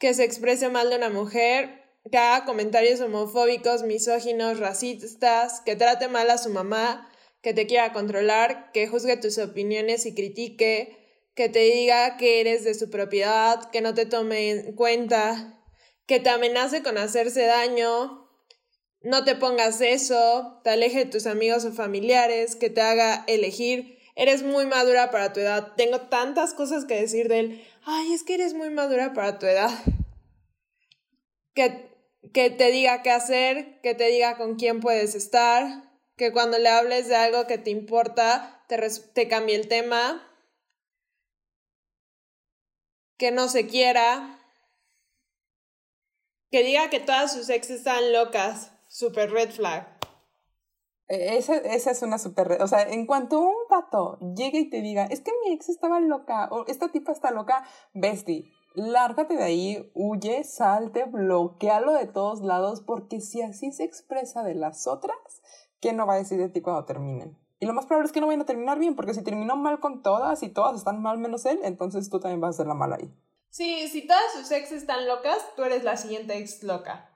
que 0.00 0.14
se 0.14 0.24
exprese 0.24 0.70
mal 0.70 0.88
de 0.88 0.96
una 0.96 1.10
mujer, 1.10 1.84
que 2.10 2.16
haga 2.16 2.46
comentarios 2.46 3.00
homofóbicos, 3.00 3.82
misóginos, 3.82 4.58
racistas, 4.58 5.60
que 5.60 5.76
trate 5.76 6.08
mal 6.08 6.30
a 6.30 6.38
su 6.38 6.48
mamá, 6.48 7.12
que 7.42 7.52
te 7.52 7.66
quiera 7.66 7.92
controlar, 7.92 8.72
que 8.72 8.88
juzgue 8.88 9.18
tus 9.18 9.36
opiniones 9.38 10.06
y 10.06 10.14
critique, 10.14 10.96
que 11.34 11.50
te 11.50 11.60
diga 11.60 12.16
que 12.16 12.40
eres 12.40 12.64
de 12.64 12.72
su 12.74 12.88
propiedad, 12.88 13.70
que 13.70 13.82
no 13.82 13.92
te 13.92 14.06
tome 14.06 14.50
en 14.50 14.74
cuenta, 14.74 15.62
que 16.06 16.18
te 16.18 16.30
amenace 16.30 16.82
con 16.82 16.96
hacerse 16.96 17.44
daño, 17.44 18.26
no 19.02 19.24
te 19.24 19.34
pongas 19.34 19.82
eso, 19.82 20.60
te 20.64 20.70
aleje 20.70 21.00
de 21.00 21.10
tus 21.10 21.26
amigos 21.26 21.66
o 21.66 21.72
familiares, 21.72 22.56
que 22.56 22.70
te 22.70 22.80
haga 22.80 23.24
elegir. 23.26 23.98
Eres 24.16 24.42
muy 24.42 24.66
madura 24.66 25.10
para 25.10 25.32
tu 25.32 25.40
edad. 25.40 25.72
Tengo 25.76 26.00
tantas 26.02 26.52
cosas 26.52 26.84
que 26.84 27.00
decir 27.00 27.28
de 27.28 27.38
él 27.38 27.64
ay, 27.84 28.12
es 28.12 28.22
que 28.22 28.34
eres 28.34 28.54
muy 28.54 28.70
madura 28.70 29.12
para 29.12 29.38
tu 29.38 29.46
edad. 29.46 29.70
Que, 31.54 31.94
que 32.32 32.50
te 32.50 32.70
diga 32.70 33.02
qué 33.02 33.10
hacer, 33.10 33.80
que 33.82 33.94
te 33.94 34.06
diga 34.06 34.36
con 34.36 34.56
quién 34.56 34.80
puedes 34.80 35.14
estar, 35.14 35.90
que 36.16 36.32
cuando 36.32 36.58
le 36.58 36.68
hables 36.68 37.08
de 37.08 37.16
algo 37.16 37.46
que 37.46 37.58
te 37.58 37.70
importa, 37.70 38.64
te, 38.68 38.78
te 39.14 39.28
cambie 39.28 39.56
el 39.56 39.68
tema, 39.68 40.26
que 43.16 43.30
no 43.30 43.48
se 43.48 43.66
quiera, 43.66 44.38
que 46.50 46.62
diga 46.62 46.90
que 46.90 47.00
todas 47.00 47.32
sus 47.32 47.48
exes 47.48 47.78
están 47.78 48.12
locas, 48.12 48.72
super 48.88 49.30
red 49.30 49.50
flag. 49.50 49.86
E, 51.08 51.36
esa, 51.36 51.56
esa 51.56 51.90
es 51.90 52.02
una 52.02 52.18
super... 52.18 52.52
O 52.60 52.68
sea, 52.68 52.82
en 52.82 53.06
cuanto 53.06 53.52
pato 53.70 54.18
llegue 54.36 54.58
y 54.58 54.68
te 54.68 54.82
diga, 54.82 55.06
es 55.06 55.22
que 55.22 55.32
mi 55.42 55.54
ex 55.54 55.70
estaba 55.70 55.98
loca 56.00 56.48
o 56.50 56.66
esta 56.66 56.88
tipa 56.88 57.12
está 57.12 57.30
loca, 57.30 57.64
bestie, 57.94 58.52
lárgate 58.74 59.36
de 59.36 59.42
ahí, 59.42 59.90
huye, 59.94 60.44
salte, 60.44 61.04
bloquealo 61.04 61.94
de 61.94 62.06
todos 62.06 62.42
lados, 62.42 62.82
porque 62.82 63.22
si 63.22 63.40
así 63.40 63.72
se 63.72 63.84
expresa 63.84 64.42
de 64.42 64.54
las 64.54 64.86
otras, 64.86 65.16
¿qué 65.80 65.94
no 65.94 66.06
va 66.06 66.14
a 66.14 66.18
decir 66.18 66.38
de 66.38 66.50
ti 66.50 66.60
cuando 66.60 66.84
terminen? 66.84 67.38
Y 67.58 67.66
lo 67.66 67.72
más 67.72 67.86
probable 67.86 68.06
es 68.06 68.12
que 68.12 68.20
no 68.20 68.26
vayan 68.26 68.42
a 68.42 68.46
terminar 68.46 68.78
bien, 68.78 68.96
porque 68.96 69.14
si 69.14 69.22
terminó 69.22 69.56
mal 69.56 69.80
con 69.80 70.02
todas 70.02 70.42
y 70.42 70.48
todas 70.48 70.76
están 70.76 71.00
mal 71.00 71.18
menos 71.18 71.46
él, 71.46 71.60
entonces 71.62 72.10
tú 72.10 72.20
también 72.20 72.40
vas 72.40 72.56
a 72.56 72.58
ser 72.58 72.66
la 72.66 72.74
mala 72.74 72.96
ahí. 72.96 73.10
Sí, 73.50 73.88
si 73.88 74.06
todas 74.06 74.32
sus 74.34 74.50
ex 74.52 74.72
están 74.72 75.06
locas, 75.06 75.38
tú 75.56 75.64
eres 75.64 75.84
la 75.84 75.96
siguiente 75.96 76.38
ex 76.38 76.62
loca. 76.62 77.09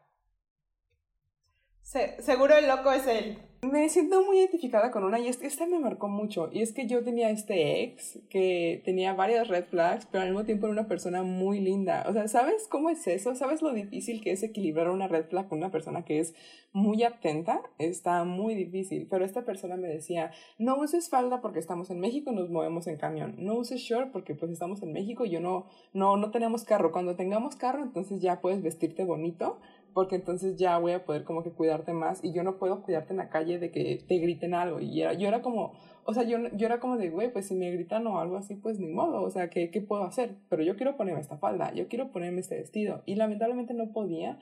Seguro 1.84 2.56
el 2.56 2.66
loco 2.66 2.90
es 2.90 3.06
él. 3.06 3.38
Me 3.62 3.88
siento 3.88 4.22
muy 4.22 4.38
identificada 4.38 4.90
con 4.90 5.04
una 5.04 5.18
y 5.18 5.28
esta 5.28 5.66
me 5.66 5.78
marcó 5.78 6.06
mucho. 6.06 6.50
Y 6.52 6.60
es 6.60 6.72
que 6.72 6.86
yo 6.86 7.02
tenía 7.02 7.30
este 7.30 7.82
ex 7.82 8.18
que 8.28 8.82
tenía 8.84 9.14
varias 9.14 9.48
red 9.48 9.64
flags, 9.64 10.06
pero 10.10 10.22
al 10.22 10.30
mismo 10.30 10.44
tiempo 10.44 10.66
era 10.66 10.72
una 10.72 10.86
persona 10.86 11.22
muy 11.22 11.60
linda. 11.60 12.04
O 12.06 12.12
sea, 12.12 12.28
¿sabes 12.28 12.66
cómo 12.68 12.90
es 12.90 13.06
eso? 13.06 13.34
¿Sabes 13.34 13.62
lo 13.62 13.72
difícil 13.72 14.20
que 14.20 14.32
es 14.32 14.42
equilibrar 14.42 14.90
una 14.90 15.08
red 15.08 15.26
flag 15.26 15.48
con 15.48 15.58
una 15.58 15.70
persona 15.70 16.04
que 16.04 16.20
es 16.20 16.34
muy 16.72 17.04
atenta? 17.04 17.62
Está 17.78 18.24
muy 18.24 18.54
difícil. 18.54 19.06
Pero 19.10 19.24
esta 19.24 19.46
persona 19.46 19.76
me 19.76 19.88
decía, 19.88 20.30
no 20.58 20.76
uses 20.76 21.08
falda 21.08 21.40
porque 21.40 21.58
estamos 21.58 21.88
en 21.88 22.00
México 22.00 22.32
y 22.32 22.34
nos 22.34 22.50
movemos 22.50 22.86
en 22.86 22.98
camión. 22.98 23.34
No 23.38 23.54
uses 23.54 23.80
short 23.80 24.12
porque 24.12 24.34
pues 24.34 24.50
estamos 24.50 24.82
en 24.82 24.92
México 24.92 25.24
y 25.24 25.30
yo 25.30 25.40
no, 25.40 25.66
no, 25.94 26.18
no 26.18 26.30
tenemos 26.30 26.64
carro. 26.64 26.92
Cuando 26.92 27.16
tengamos 27.16 27.56
carro, 27.56 27.82
entonces 27.82 28.20
ya 28.20 28.42
puedes 28.42 28.62
vestirte 28.62 29.04
bonito 29.04 29.58
porque 29.94 30.16
entonces 30.16 30.56
ya 30.56 30.76
voy 30.78 30.92
a 30.92 31.04
poder 31.04 31.24
como 31.24 31.42
que 31.42 31.52
cuidarte 31.52 31.92
más 31.92 32.22
y 32.22 32.32
yo 32.32 32.42
no 32.42 32.58
puedo 32.58 32.82
cuidarte 32.82 33.12
en 33.12 33.18
la 33.18 33.30
calle 33.30 33.58
de 33.58 33.70
que 33.70 34.04
te 34.06 34.18
griten 34.18 34.52
algo. 34.52 34.80
Y 34.80 34.96
yo 34.96 35.28
era 35.28 35.40
como, 35.40 35.72
o 36.04 36.12
sea, 36.12 36.24
yo, 36.24 36.38
yo 36.54 36.66
era 36.66 36.80
como 36.80 36.96
de, 36.98 37.10
güey, 37.10 37.32
pues 37.32 37.46
si 37.46 37.54
me 37.54 37.70
gritan 37.70 38.06
o 38.08 38.18
algo 38.18 38.36
así, 38.36 38.56
pues 38.56 38.78
ni 38.80 38.88
modo, 38.88 39.22
o 39.22 39.30
sea, 39.30 39.48
¿qué, 39.48 39.70
¿qué 39.70 39.80
puedo 39.80 40.02
hacer? 40.02 40.36
Pero 40.50 40.64
yo 40.64 40.76
quiero 40.76 40.96
ponerme 40.96 41.20
esta 41.20 41.38
falda, 41.38 41.72
yo 41.72 41.88
quiero 41.88 42.10
ponerme 42.10 42.40
este 42.40 42.56
vestido 42.56 43.02
y 43.06 43.14
lamentablemente 43.14 43.72
no 43.72 43.92
podía. 43.92 44.38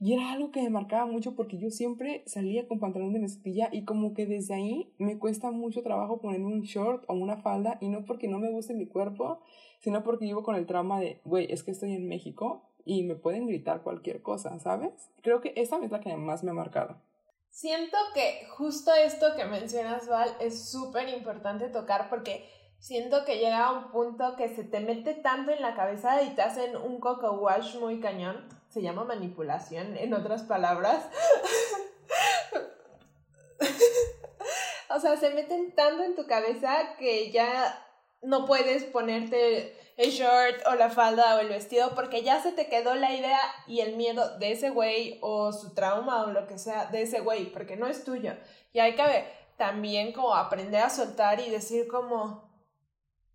Y 0.00 0.14
era 0.14 0.32
algo 0.32 0.50
que 0.50 0.62
me 0.62 0.70
marcaba 0.70 1.06
mucho 1.06 1.36
porque 1.36 1.58
yo 1.58 1.70
siempre 1.70 2.24
salía 2.26 2.66
con 2.66 2.80
pantalón 2.80 3.12
de 3.12 3.20
mezclilla 3.20 3.68
y 3.70 3.84
como 3.84 4.12
que 4.12 4.26
desde 4.26 4.54
ahí 4.54 4.92
me 4.98 5.18
cuesta 5.18 5.50
mucho 5.50 5.82
trabajo 5.82 6.20
ponerme 6.20 6.46
un 6.46 6.62
short 6.62 7.04
o 7.08 7.14
una 7.14 7.36
falda 7.36 7.78
y 7.80 7.88
no 7.88 8.04
porque 8.04 8.26
no 8.26 8.38
me 8.38 8.50
guste 8.50 8.74
mi 8.74 8.86
cuerpo, 8.86 9.40
sino 9.80 10.02
porque 10.02 10.24
vivo 10.24 10.42
con 10.42 10.56
el 10.56 10.66
trauma 10.66 10.98
de, 10.98 11.20
güey, 11.24 11.46
es 11.50 11.62
que 11.62 11.70
estoy 11.70 11.92
en 11.92 12.08
México 12.08 12.73
y 12.84 13.02
me 13.02 13.14
pueden 13.14 13.46
gritar 13.46 13.82
cualquier 13.82 14.22
cosa, 14.22 14.58
¿sabes? 14.60 14.92
Creo 15.22 15.40
que 15.40 15.52
esa 15.56 15.82
es 15.82 15.90
la 15.90 16.00
que 16.00 16.14
más 16.16 16.44
me 16.44 16.50
ha 16.50 16.54
marcado. 16.54 17.00
Siento 17.50 17.96
que 18.14 18.46
justo 18.56 18.92
esto 18.94 19.36
que 19.36 19.44
mencionas, 19.44 20.08
Val, 20.08 20.36
es 20.40 20.70
súper 20.70 21.08
importante 21.08 21.68
tocar 21.68 22.10
porque 22.10 22.48
siento 22.78 23.24
que 23.24 23.38
llega 23.38 23.66
a 23.66 23.72
un 23.72 23.90
punto 23.92 24.34
que 24.36 24.54
se 24.54 24.64
te 24.64 24.80
mete 24.80 25.14
tanto 25.14 25.52
en 25.52 25.62
la 25.62 25.74
cabeza 25.74 26.22
y 26.22 26.34
te 26.34 26.42
hacen 26.42 26.76
un 26.76 26.98
coco 27.00 27.32
wash 27.32 27.76
muy 27.76 28.00
cañón. 28.00 28.48
Se 28.68 28.82
llama 28.82 29.04
manipulación, 29.04 29.96
en 29.96 30.12
otras 30.14 30.42
palabras. 30.42 31.08
o 34.90 35.00
sea, 35.00 35.16
se 35.16 35.30
meten 35.30 35.74
tanto 35.76 36.02
en 36.02 36.16
tu 36.16 36.26
cabeza 36.26 36.96
que 36.98 37.30
ya 37.30 37.80
no 38.20 38.46
puedes 38.46 38.84
ponerte 38.84 39.76
el 39.96 40.10
short 40.10 40.66
o 40.66 40.74
la 40.74 40.90
falda 40.90 41.36
o 41.36 41.38
el 41.38 41.48
vestido 41.48 41.94
porque 41.94 42.22
ya 42.22 42.42
se 42.42 42.52
te 42.52 42.68
quedó 42.68 42.94
la 42.94 43.14
idea 43.14 43.40
y 43.66 43.80
el 43.80 43.96
miedo 43.96 44.38
de 44.38 44.52
ese 44.52 44.70
güey 44.70 45.18
o 45.20 45.52
su 45.52 45.74
trauma 45.74 46.24
o 46.24 46.30
lo 46.30 46.46
que 46.46 46.58
sea 46.58 46.86
de 46.86 47.02
ese 47.02 47.20
güey 47.20 47.46
porque 47.52 47.76
no 47.76 47.86
es 47.86 48.04
tuyo. 48.04 48.32
Y 48.72 48.80
hay 48.80 48.94
que 48.96 49.24
también 49.56 50.12
como 50.12 50.34
aprender 50.34 50.82
a 50.82 50.90
soltar 50.90 51.40
y 51.40 51.50
decir 51.50 51.86
como, 51.86 52.50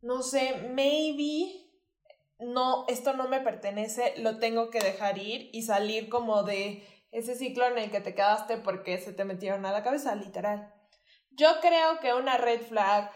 no 0.02 0.22
sé, 0.22 0.70
maybe 0.74 1.70
no, 2.40 2.86
esto 2.88 3.14
no 3.14 3.28
me 3.28 3.42
pertenece, 3.42 4.14
lo 4.18 4.38
tengo 4.38 4.70
que 4.70 4.80
dejar 4.80 5.18
ir 5.18 5.50
y 5.54 5.64
salir 5.64 6.10
como 6.10 6.44
de 6.44 6.86
ese 7.12 7.36
ciclo 7.36 7.66
en 7.66 7.78
el 7.78 7.92
que 7.92 8.02
te 8.02 8.16
quedaste 8.16 8.58
porque 8.58 8.98
se 8.98 9.14
te 9.14 9.26
metieron 9.26 9.66
a 9.66 9.72
la 9.72 9.84
cabeza, 9.84 10.16
literal. 10.16 10.74
Yo 11.32 11.48
creo 11.62 12.00
que 12.00 12.14
una 12.14 12.38
red 12.38 12.62
flag 12.62 13.12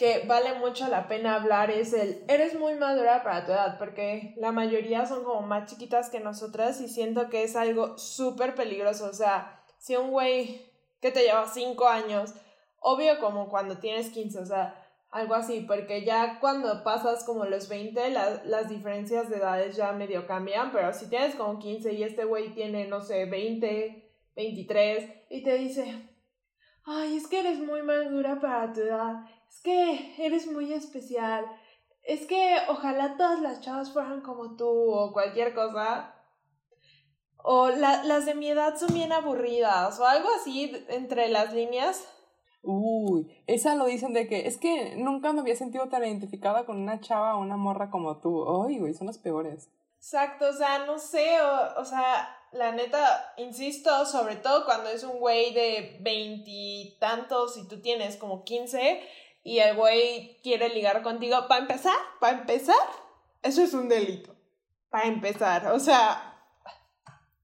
que 0.00 0.24
vale 0.26 0.54
mucho 0.54 0.88
la 0.88 1.08
pena 1.08 1.34
hablar 1.34 1.70
es 1.70 1.92
el 1.92 2.24
eres 2.26 2.58
muy 2.58 2.74
madura 2.74 3.22
para 3.22 3.44
tu 3.44 3.52
edad, 3.52 3.76
porque 3.76 4.32
la 4.38 4.50
mayoría 4.50 5.04
son 5.04 5.24
como 5.24 5.42
más 5.42 5.68
chiquitas 5.68 6.08
que 6.08 6.20
nosotras 6.20 6.80
y 6.80 6.88
siento 6.88 7.28
que 7.28 7.42
es 7.42 7.54
algo 7.54 7.98
súper 7.98 8.54
peligroso. 8.54 9.10
O 9.10 9.12
sea, 9.12 9.62
si 9.76 9.96
un 9.96 10.10
güey 10.10 10.72
que 11.02 11.10
te 11.10 11.20
lleva 11.20 11.46
5 11.46 11.86
años, 11.86 12.32
obvio 12.78 13.20
como 13.20 13.50
cuando 13.50 13.76
tienes 13.76 14.08
15, 14.08 14.38
o 14.38 14.46
sea, 14.46 14.74
algo 15.10 15.34
así, 15.34 15.66
porque 15.68 16.02
ya 16.02 16.40
cuando 16.40 16.82
pasas 16.82 17.22
como 17.24 17.44
los 17.44 17.68
20, 17.68 18.08
las 18.08 18.70
diferencias 18.70 19.28
de 19.28 19.36
edades 19.36 19.76
ya 19.76 19.92
medio 19.92 20.26
cambian, 20.26 20.72
pero 20.72 20.94
si 20.94 21.10
tienes 21.10 21.34
como 21.34 21.58
15 21.58 21.92
y 21.92 22.04
este 22.04 22.24
güey 22.24 22.54
tiene, 22.54 22.86
no 22.86 23.02
sé, 23.02 23.26
20, 23.26 24.10
23, 24.34 25.10
y 25.28 25.42
te 25.42 25.58
dice, 25.58 26.08
ay, 26.86 27.18
es 27.18 27.26
que 27.26 27.40
eres 27.40 27.58
muy 27.58 27.82
madura 27.82 28.40
para 28.40 28.72
tu 28.72 28.80
edad, 28.80 29.26
es 29.50 29.60
que 29.62 30.14
eres 30.24 30.46
muy 30.46 30.72
especial, 30.72 31.44
es 32.02 32.26
que 32.26 32.56
ojalá 32.68 33.18
todas 33.18 33.40
las 33.40 33.60
chavas 33.60 33.92
fueran 33.92 34.22
como 34.22 34.56
tú 34.56 34.66
o 34.66 35.12
cualquier 35.12 35.54
cosa. 35.54 36.14
O 37.42 37.68
las 37.68 38.26
de 38.26 38.34
mi 38.34 38.48
edad 38.48 38.76
son 38.76 38.94
bien 38.94 39.12
aburridas 39.12 39.98
o 39.98 40.06
algo 40.06 40.28
así 40.38 40.72
entre 40.88 41.28
las 41.28 41.54
líneas 41.54 42.06
Uy, 42.62 43.42
esa 43.46 43.74
lo 43.74 43.86
dicen 43.86 44.12
de 44.12 44.28
que 44.28 44.46
es 44.46 44.58
que 44.58 44.94
nunca 44.96 45.32
me 45.32 45.40
había 45.40 45.56
sentido 45.56 45.88
tan 45.88 46.04
identificada 46.04 46.66
con 46.66 46.76
una 46.76 47.00
chava 47.00 47.36
o 47.36 47.40
una 47.40 47.56
morra 47.56 47.90
como 47.90 48.20
tú. 48.20 48.42
Uy, 48.42 48.78
güey, 48.78 48.94
son 48.94 49.06
las 49.06 49.18
peores. 49.18 49.70
Exacto, 49.96 50.48
o 50.48 50.52
sea, 50.52 50.84
no 50.86 50.98
sé, 50.98 51.40
o, 51.40 51.80
o 51.80 51.84
sea, 51.84 52.28
la 52.52 52.72
neta, 52.72 53.34
insisto, 53.36 54.04
sobre 54.06 54.36
todo 54.36 54.64
cuando 54.64 54.90
es 54.90 55.04
un 55.04 55.18
güey 55.18 55.52
de 55.54 55.98
veintitantos 56.00 57.56
y 57.56 57.68
tú 57.68 57.80
tienes 57.80 58.16
como 58.16 58.44
quince 58.44 59.02
y 59.42 59.58
el 59.58 59.76
güey 59.76 60.38
quiere 60.42 60.68
ligar 60.68 61.02
contigo, 61.02 61.48
para 61.48 61.62
empezar, 61.62 61.96
para 62.20 62.38
empezar, 62.38 62.76
eso 63.42 63.62
es 63.62 63.72
un 63.74 63.88
delito. 63.88 64.34
Para 64.90 65.06
empezar, 65.06 65.72
o 65.72 65.78
sea, 65.78 66.42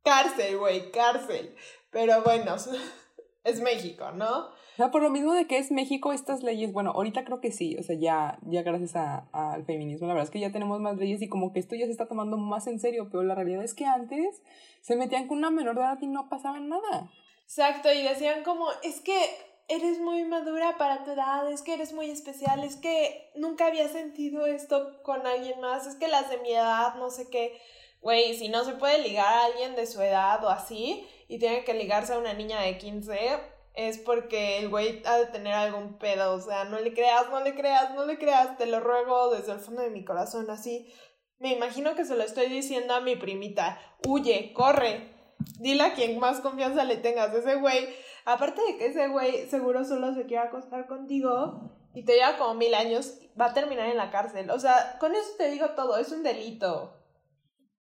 cárcel, 0.03 0.59
güey, 0.59 0.91
cárcel. 0.91 1.55
Pero 1.91 2.23
bueno, 2.23 2.57
es 3.45 3.61
México, 3.61 4.11
¿no? 4.13 4.49
O 4.49 4.77
sea, 4.77 4.91
por 4.91 5.03
lo 5.03 5.09
mismo 5.09 5.33
de 5.33 5.47
que 5.47 5.57
es 5.57 5.71
México, 5.71 6.13
estas 6.13 6.43
leyes, 6.43 6.71
bueno, 6.71 6.91
ahorita 6.91 7.25
creo 7.25 7.41
que 7.41 7.51
sí, 7.51 7.79
o 7.79 7.83
sea, 7.83 7.97
ya, 7.97 8.39
ya 8.43 8.63
gracias 8.63 8.95
al 9.33 9.65
feminismo, 9.65 10.07
la 10.07 10.13
verdad 10.13 10.27
es 10.27 10.31
que 10.31 10.41
ya 10.41 10.53
tenemos 10.53 10.81
más 10.81 10.99
leyes 10.99 11.23
y 11.23 11.31
como 11.31 11.55
que 11.55 11.61
esto 11.61 11.75
ya 11.77 11.87
se 11.87 11.93
está 11.93 12.07
tomando 12.07 12.37
más 12.37 12.67
en 12.67 12.79
serio, 12.79 13.09
pero 13.11 13.23
la 13.23 13.35
realidad 13.35 13.65
es 13.65 13.73
que 13.73 13.87
antes 13.87 14.43
se 14.83 14.97
metían 14.97 15.29
con 15.29 15.39
una 15.39 15.51
menor 15.51 15.77
de 15.77 15.81
edad 15.81 15.99
y 16.03 16.09
no 16.09 16.29
pasaba 16.29 16.61
nada. 16.61 17.11
Exacto, 17.45 17.91
y 17.91 18.03
decían 18.03 18.45
como, 18.45 18.67
es 18.83 19.01
que 19.01 19.19
eres 19.69 19.99
muy 19.99 20.25
madura 20.25 20.77
para 20.79 21.05
tu 21.05 21.11
edad, 21.13 21.51
es 21.51 21.63
que 21.63 21.75
eres 21.75 21.93
muy 21.93 22.11
especial, 22.11 22.63
es 22.63 22.77
que 22.77 23.31
nunca 23.35 23.67
había 23.67 23.89
sentido 23.89 24.47
esto 24.47 25.03
con 25.03 25.27
alguien 25.27 25.61
más, 25.61 25.87
es 25.87 25.97
que 25.97 26.09
las 26.09 26.31
de 26.31 26.39
mi 26.39 26.53
edad, 26.53 26.95
no 26.97 27.11
sé 27.11 27.29
qué, 27.31 27.61
güey, 28.01 28.37
si 28.37 28.49
no 28.49 28.65
se 28.65 28.75
puede 28.75 28.99
ligar 28.99 29.27
a 29.27 29.45
alguien 29.47 29.75
de 29.75 29.87
su 29.87 30.01
edad 30.01 30.45
o 30.45 30.49
así, 30.49 31.07
y 31.29 31.39
tiene 31.39 31.65
que 31.65 31.75
ligarse 31.75 32.13
a 32.13 32.19
una 32.19 32.35
niña 32.35 32.61
de 32.61 32.79
15, 32.79 33.41
es 33.75 33.99
porque 33.99 34.59
el 34.59 34.69
güey 34.69 35.03
ha 35.05 35.19
de 35.19 35.27
tener 35.27 35.53
algún 35.53 35.99
pedo, 35.99 36.35
o 36.35 36.41
sea, 36.41 36.65
no 36.65 36.79
le 36.81 36.95
creas, 36.95 37.29
no 37.31 37.41
le 37.41 37.55
creas, 37.55 37.93
no 37.95 38.07
le 38.07 38.19
creas, 38.19 38.57
te 38.57 38.67
lo 38.67 38.81
ruego 38.81 39.31
desde 39.31 39.53
el 39.53 39.59
fondo 39.59 39.83
de 39.83 39.91
mi 39.91 40.05
corazón, 40.05 40.49
así. 40.51 40.93
Me 41.39 41.53
imagino 41.53 41.95
que 41.95 42.07
se 42.07 42.17
lo 42.17 42.23
estoy 42.23 42.47
diciendo 42.47 42.95
a 42.95 43.01
mi 43.01 43.17
primita, 43.17 43.79
huye, 44.07 44.55
corre, 44.55 45.11
dile 45.59 45.83
a 45.83 45.93
quien 45.93 46.19
más 46.19 46.41
confianza 46.41 46.85
le 46.85 46.97
tengas, 46.97 47.35
ese 47.35 47.57
güey, 47.57 47.87
aparte 48.27 48.61
de 48.67 48.77
que 48.77 48.87
ese 48.87 49.09
güey 49.09 49.47
seguro 49.49 49.85
solo 49.85 50.13
se 50.13 50.27
quiere 50.27 50.47
acostar 50.47 50.87
contigo 50.87 51.71
y 51.95 52.05
te 52.05 52.15
lleva 52.15 52.37
como 52.37 52.55
mil 52.55 52.75
años, 52.75 53.19
va 53.41 53.47
a 53.47 53.55
terminar 53.55 53.89
en 53.89 53.97
la 53.97 54.11
cárcel, 54.11 54.51
o 54.51 54.59
sea, 54.59 54.99
con 55.01 55.15
eso 55.15 55.31
te 55.39 55.51
digo 55.51 55.71
todo, 55.75 55.97
es 55.97 56.13
un 56.13 56.23
delito. 56.23 56.93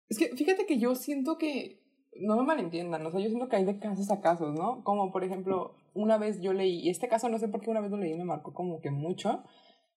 Es 0.09 0.19
que 0.19 0.35
fíjate 0.35 0.67
que 0.67 0.77
yo 0.77 0.93
siento 0.93 1.38
que 1.38 1.81
no 2.19 2.35
me 2.38 2.43
malentiendan, 2.43 3.03
o 3.05 3.09
sea, 3.09 3.19
yo 3.19 3.29
siento 3.29 3.50
que 3.50 3.55
hay 3.55 3.65
de 3.65 3.79
casos 3.79 4.12
a 4.12 4.21
casos, 4.21 4.53
¿no? 4.53 4.83
Como 4.83 5.12
por 5.12 5.23
ejemplo, 5.23 5.75
una 5.93 6.17
vez 6.17 6.41
yo 6.41 6.53
leí, 6.53 6.81
y 6.81 6.89
este 6.89 7.07
caso 7.07 7.29
no 7.29 7.39
sé 7.39 7.47
por 7.47 7.62
qué 7.62 7.71
una 7.71 7.81
vez 7.81 7.89
lo 7.89 7.97
leí 7.97 8.13
me 8.15 8.25
marcó 8.25 8.53
como 8.53 8.81
que 8.81 8.91
mucho, 8.91 9.43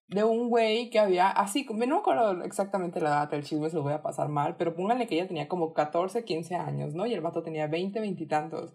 de 0.08 0.22
un 0.22 0.48
güey 0.48 0.88
que 0.90 1.00
había, 1.00 1.28
así, 1.28 1.66
no 1.68 1.74
me 1.74 1.96
acuerdo 1.96 2.44
exactamente 2.44 3.00
la 3.00 3.08
edad 3.08 3.30
del 3.30 3.42
chisme, 3.42 3.68
se 3.68 3.76
lo 3.76 3.82
voy 3.82 3.92
a 3.92 4.02
pasar 4.02 4.28
mal, 4.28 4.56
pero 4.56 4.74
pónganle 4.76 5.08
que 5.08 5.16
ella 5.16 5.26
tenía 5.26 5.48
como 5.48 5.74
14, 5.74 6.24
15 6.24 6.54
años, 6.54 6.94
¿no? 6.94 7.06
Y 7.06 7.14
el 7.14 7.20
vato 7.20 7.42
tenía 7.42 7.66
20, 7.66 7.98
20 7.98 8.22
y 8.22 8.26
tantos. 8.28 8.72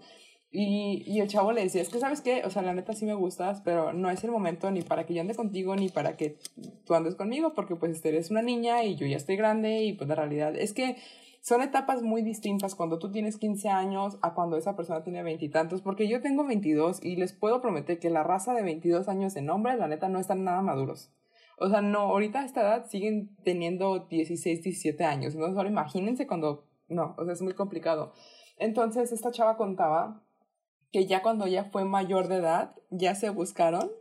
Y, 0.53 1.03
y 1.07 1.21
el 1.21 1.29
chavo 1.29 1.53
le 1.53 1.63
decía, 1.63 1.81
es 1.81 1.87
que 1.87 1.99
sabes 1.99 2.19
qué, 2.19 2.43
o 2.43 2.49
sea, 2.49 2.61
la 2.61 2.73
neta 2.73 2.93
sí 2.93 3.05
me 3.05 3.13
gustas, 3.13 3.61
pero 3.61 3.93
no 3.93 4.09
es 4.09 4.21
el 4.25 4.31
momento 4.31 4.69
ni 4.69 4.81
para 4.81 5.05
que 5.05 5.13
yo 5.13 5.21
ande 5.21 5.33
contigo, 5.33 5.77
ni 5.77 5.87
para 5.87 6.17
que 6.17 6.37
tú 6.85 6.93
andes 6.93 7.15
conmigo, 7.15 7.53
porque 7.53 7.77
pues 7.77 8.03
eres 8.03 8.31
una 8.31 8.41
niña 8.41 8.83
y 8.83 8.95
yo 8.95 9.07
ya 9.07 9.15
estoy 9.15 9.37
grande 9.37 9.83
y 9.83 9.93
pues 9.93 10.09
la 10.09 10.15
realidad 10.15 10.53
es 10.57 10.73
que 10.73 10.97
son 11.41 11.61
etapas 11.61 12.03
muy 12.03 12.21
distintas 12.21 12.75
cuando 12.75 12.99
tú 12.99 13.11
tienes 13.11 13.37
15 13.37 13.69
años 13.69 14.19
a 14.21 14.33
cuando 14.35 14.57
esa 14.57 14.75
persona 14.75 15.03
tiene 15.03 15.23
veintitantos, 15.23 15.81
porque 15.81 16.07
yo 16.07 16.21
tengo 16.21 16.45
22 16.45 17.03
y 17.03 17.15
les 17.15 17.33
puedo 17.33 17.61
prometer 17.61 17.97
que 17.97 18.11
la 18.11 18.23
raza 18.23 18.53
de 18.53 18.61
22 18.61 19.07
años 19.07 19.35
en 19.35 19.49
hombres, 19.49 19.79
la 19.79 19.87
neta, 19.87 20.07
no 20.07 20.19
están 20.19 20.43
nada 20.43 20.61
maduros. 20.61 21.11
O 21.57 21.69
sea, 21.69 21.81
no, 21.81 21.99
ahorita 21.99 22.41
a 22.41 22.45
esta 22.45 22.61
edad 22.61 22.85
siguen 22.87 23.35
teniendo 23.43 24.07
16, 24.07 24.63
17 24.63 25.03
años. 25.03 25.33
Entonces, 25.33 25.57
ahora 25.57 25.69
imagínense 25.69 26.27
cuando, 26.27 26.67
no, 26.89 27.15
o 27.17 27.23
sea, 27.23 27.33
es 27.33 27.41
muy 27.41 27.53
complicado. 27.53 28.13
Entonces, 28.57 29.11
esta 29.11 29.31
chava 29.31 29.57
contaba 29.57 30.23
que 30.91 31.05
ya 31.05 31.21
cuando 31.21 31.45
ella 31.45 31.65
fue 31.65 31.85
mayor 31.85 32.27
de 32.27 32.37
edad, 32.37 32.75
ya 32.89 33.15
se 33.15 33.29
buscaron 33.29 33.91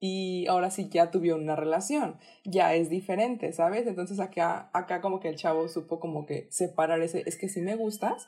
y 0.00 0.46
ahora 0.46 0.70
sí 0.70 0.88
ya 0.88 1.10
tuvieron 1.10 1.42
una 1.42 1.56
relación, 1.56 2.16
ya 2.44 2.74
es 2.74 2.88
diferente, 2.88 3.52
¿sabes? 3.52 3.86
Entonces 3.86 4.18
acá, 4.18 4.70
acá 4.72 5.00
como 5.00 5.20
que 5.20 5.28
el 5.28 5.36
chavo 5.36 5.68
supo 5.68 6.00
como 6.00 6.24
que 6.26 6.48
separar 6.50 7.02
ese, 7.02 7.22
es 7.26 7.36
que 7.36 7.48
sí 7.48 7.60
me 7.60 7.76
gustas, 7.76 8.26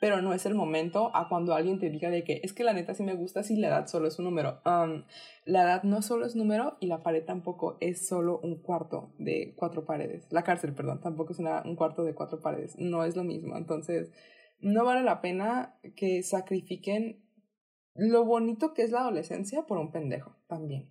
pero 0.00 0.20
no 0.20 0.32
es 0.32 0.46
el 0.46 0.56
momento 0.56 1.14
a 1.14 1.28
cuando 1.28 1.54
alguien 1.54 1.78
te 1.78 1.88
diga 1.88 2.10
de 2.10 2.24
que 2.24 2.40
es 2.42 2.52
que 2.52 2.64
la 2.64 2.72
neta 2.72 2.92
sí 2.92 3.04
me 3.04 3.14
gusta 3.14 3.44
si 3.44 3.56
la 3.56 3.68
edad 3.68 3.86
solo 3.86 4.08
es 4.08 4.18
un 4.18 4.24
número. 4.24 4.60
Um, 4.66 5.04
la 5.44 5.62
edad 5.62 5.84
no 5.84 6.02
solo 6.02 6.26
es 6.26 6.34
número 6.34 6.76
y 6.80 6.86
la 6.86 7.04
pared 7.04 7.24
tampoco 7.24 7.76
es 7.78 8.08
solo 8.08 8.40
un 8.42 8.56
cuarto 8.56 9.12
de 9.18 9.54
cuatro 9.54 9.84
paredes. 9.84 10.26
La 10.30 10.42
cárcel, 10.42 10.74
perdón, 10.74 11.00
tampoco 11.00 11.32
es 11.34 11.38
una, 11.38 11.62
un 11.64 11.76
cuarto 11.76 12.02
de 12.02 12.14
cuatro 12.14 12.40
paredes. 12.40 12.74
No 12.78 13.04
es 13.04 13.14
lo 13.14 13.22
mismo. 13.22 13.56
Entonces, 13.56 14.10
no 14.58 14.84
vale 14.84 15.04
la 15.04 15.20
pena 15.20 15.76
que 15.94 16.24
sacrifiquen 16.24 17.21
lo 17.94 18.24
bonito 18.24 18.74
que 18.74 18.82
es 18.82 18.90
la 18.90 19.00
adolescencia 19.00 19.66
por 19.66 19.78
un 19.78 19.90
pendejo 19.90 20.36
también. 20.46 20.90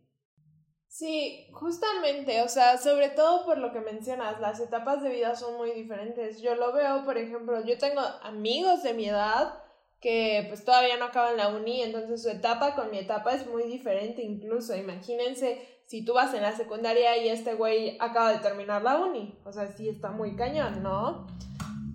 Sí, 0.88 1.48
justamente, 1.54 2.42
o 2.42 2.50
sea, 2.50 2.78
sobre 2.78 3.10
todo 3.10 3.46
por 3.46 3.58
lo 3.58 3.72
que 3.72 3.80
mencionas, 3.80 4.42
las 4.42 4.60
etapas 4.60 5.02
de 5.02 5.10
vida 5.10 5.36
son 5.36 5.56
muy 5.56 5.72
diferentes. 5.72 6.42
Yo 6.42 6.56
lo 6.56 6.74
veo, 6.74 7.06
por 7.06 7.18
ejemplo, 7.18 7.64
yo 7.64 7.78
tengo 7.78 8.02
amigos 8.24 8.84
de 8.84 8.94
mi 8.94 9.06
edad 9.06 9.54
que 10.02 10.46
pues 10.50 10.66
todavía 10.66 10.98
no 10.98 11.06
acaban 11.06 11.38
la 11.38 11.48
uni, 11.48 11.82
entonces 11.82 12.24
su 12.24 12.30
etapa 12.30 12.76
con 12.76 12.92
mi 12.92 12.98
etapa 12.98 13.34
es 13.34 13.48
muy 13.48 13.64
diferente 13.64 14.22
incluso. 14.22 14.76
Imagínense 14.76 15.66
si 15.86 16.04
tú 16.04 16.14
vas 16.14 16.34
en 16.34 16.42
la 16.42 16.52
secundaria 16.52 17.16
y 17.18 17.30
este 17.30 17.54
güey 17.54 17.96
acaba 18.02 18.34
de 18.34 18.40
terminar 18.40 18.82
la 18.82 18.98
uni, 18.98 19.40
o 19.46 19.54
sea, 19.54 19.72
sí 19.72 19.88
está 19.88 20.12
muy 20.12 20.36
cañón, 20.36 20.84
¿no? 20.84 21.26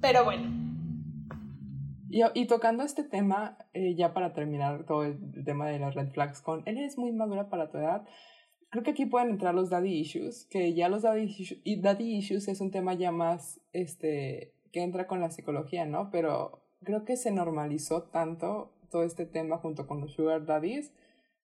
Pero 0.01 0.25
bueno. 0.25 0.56
Y, 2.17 2.23
y 2.33 2.47
tocando 2.47 2.83
este 2.83 3.05
tema, 3.05 3.59
eh, 3.75 3.95
ya 3.95 4.15
para 4.15 4.33
terminar 4.33 4.87
todo 4.87 5.05
el 5.05 5.45
tema 5.45 5.69
de 5.69 5.79
las 5.79 5.95
red 5.95 6.09
flags 6.13 6.41
con, 6.41 6.63
él 6.65 6.79
es 6.79 6.97
muy 6.97 7.13
madura 7.13 7.51
para 7.51 7.71
tu 7.71 7.77
edad, 7.77 8.07
creo 8.71 8.83
que 8.83 8.93
aquí 8.93 9.05
pueden 9.05 9.29
entrar 9.29 9.55
los 9.55 9.69
daddy 9.69 10.01
issues, 10.01 10.47
que 10.47 10.73
ya 10.73 10.89
los 10.89 11.03
daddy 11.03 11.25
issues, 11.25 11.61
y 11.63 11.79
daddy 11.79 12.17
issues 12.17 12.49
es 12.49 12.63
un 12.63 12.71
tema 12.71 12.95
ya 12.95 13.13
más, 13.13 13.61
este, 13.75 14.55
que 14.73 14.83
entra 14.83 15.07
con 15.07 15.21
la 15.21 15.31
psicología, 15.31 15.85
¿no? 15.85 16.11
Pero 16.11 16.63
creo 16.83 17.05
que 17.05 17.19
se 17.19 17.31
normalizó 17.33 18.05
tanto 18.05 18.73
todo 18.91 19.03
este 19.03 19.27
tema 19.27 19.59
junto 19.59 19.87
con 19.87 20.01
los 20.01 20.15
sugar 20.15 20.47
daddies, 20.47 20.95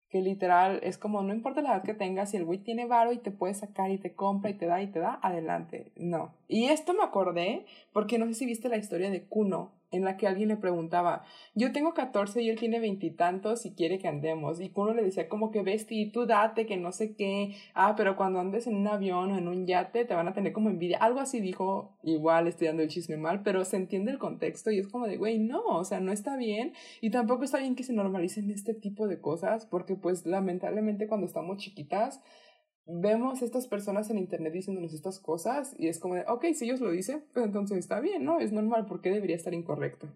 que 0.08 0.20
literal 0.20 0.78
es 0.84 0.98
como, 0.98 1.20
no 1.22 1.34
importa 1.34 1.62
la 1.62 1.70
edad 1.70 1.82
que 1.82 1.94
tengas, 1.94 2.30
si 2.30 2.36
el 2.36 2.44
güey 2.44 2.60
tiene 2.60 2.86
varo 2.86 3.12
y 3.12 3.18
te 3.18 3.32
puede 3.32 3.54
sacar 3.54 3.90
y 3.90 3.98
te 3.98 4.14
compra 4.14 4.50
y 4.50 4.54
te 4.54 4.66
da 4.66 4.80
y 4.80 4.86
te 4.86 5.00
da, 5.00 5.18
adelante. 5.20 5.90
No. 5.96 6.36
Y 6.46 6.66
esto 6.66 6.94
me 6.94 7.02
acordé 7.02 7.66
porque 7.92 8.18
no 8.20 8.26
sé 8.26 8.34
si 8.34 8.46
viste 8.46 8.68
la 8.68 8.76
historia 8.76 9.10
de 9.10 9.26
Kuno, 9.26 9.79
en 9.90 10.04
la 10.04 10.16
que 10.16 10.26
alguien 10.26 10.48
le 10.48 10.56
preguntaba, 10.56 11.24
yo 11.54 11.72
tengo 11.72 11.94
14 11.94 12.42
y 12.42 12.50
él 12.50 12.58
tiene 12.58 12.80
veintitantos 12.80 13.66
y, 13.66 13.74
quiere 13.74 13.98
que 13.98 14.08
andemos. 14.08 14.60
Y 14.60 14.70
uno 14.74 14.94
le 14.94 15.02
decía 15.02 15.28
como 15.28 15.50
que 15.50 15.62
Besti, 15.62 16.10
tú 16.10 16.26
date, 16.26 16.66
que 16.66 16.76
no 16.76 16.92
sé 16.92 17.14
qué. 17.14 17.56
Ah, 17.74 17.94
pero 17.96 18.16
cuando 18.16 18.40
andes 18.40 18.66
en 18.66 18.76
un 18.76 18.86
avión 18.86 19.32
o 19.32 19.38
en 19.38 19.48
un 19.48 19.66
yate 19.66 20.04
te 20.04 20.14
van 20.14 20.28
a 20.28 20.32
tener 20.32 20.52
como 20.52 20.70
envidia. 20.70 20.98
Algo 20.98 21.20
así 21.20 21.40
dijo, 21.40 21.96
igual 22.02 22.46
estoy 22.46 22.68
dando 22.68 22.82
el 22.82 22.88
chisme 22.88 23.16
mal, 23.16 23.42
pero 23.42 23.64
se 23.64 23.76
entiende 23.76 24.10
el 24.10 24.18
contexto 24.18 24.70
y 24.70 24.78
es 24.78 24.88
como 24.88 25.06
de, 25.06 25.16
güey, 25.16 25.38
no, 25.38 25.62
o 25.64 25.84
sea, 25.84 26.00
no 26.00 26.12
está 26.12 26.36
bien. 26.36 26.72
Y 27.00 27.10
tampoco 27.10 27.44
está 27.44 27.58
bien 27.58 27.74
que 27.74 27.84
se 27.84 27.92
normalicen 27.92 28.50
este 28.50 28.74
tipo 28.74 29.08
de 29.08 29.20
cosas 29.20 29.66
porque 29.66 29.96
pues 29.96 30.26
lamentablemente 30.26 31.06
cuando 31.06 31.26
estamos 31.26 31.58
chiquitas 31.58 32.20
vemos 32.86 33.42
estas 33.42 33.66
personas 33.66 34.10
en 34.10 34.18
internet 34.18 34.52
diciéndonos 34.52 34.92
estas 34.92 35.18
cosas 35.18 35.74
y 35.78 35.88
es 35.88 35.98
como 35.98 36.14
de, 36.14 36.24
ok, 36.26 36.46
si 36.54 36.64
ellos 36.64 36.80
lo 36.80 36.90
dicen, 36.90 37.24
pues 37.32 37.46
entonces 37.46 37.78
está 37.78 38.00
bien, 38.00 38.24
¿no? 38.24 38.40
Es 38.40 38.52
normal, 38.52 38.86
¿por 38.86 39.00
qué 39.00 39.10
debería 39.10 39.36
estar 39.36 39.54
incorrecto? 39.54 40.08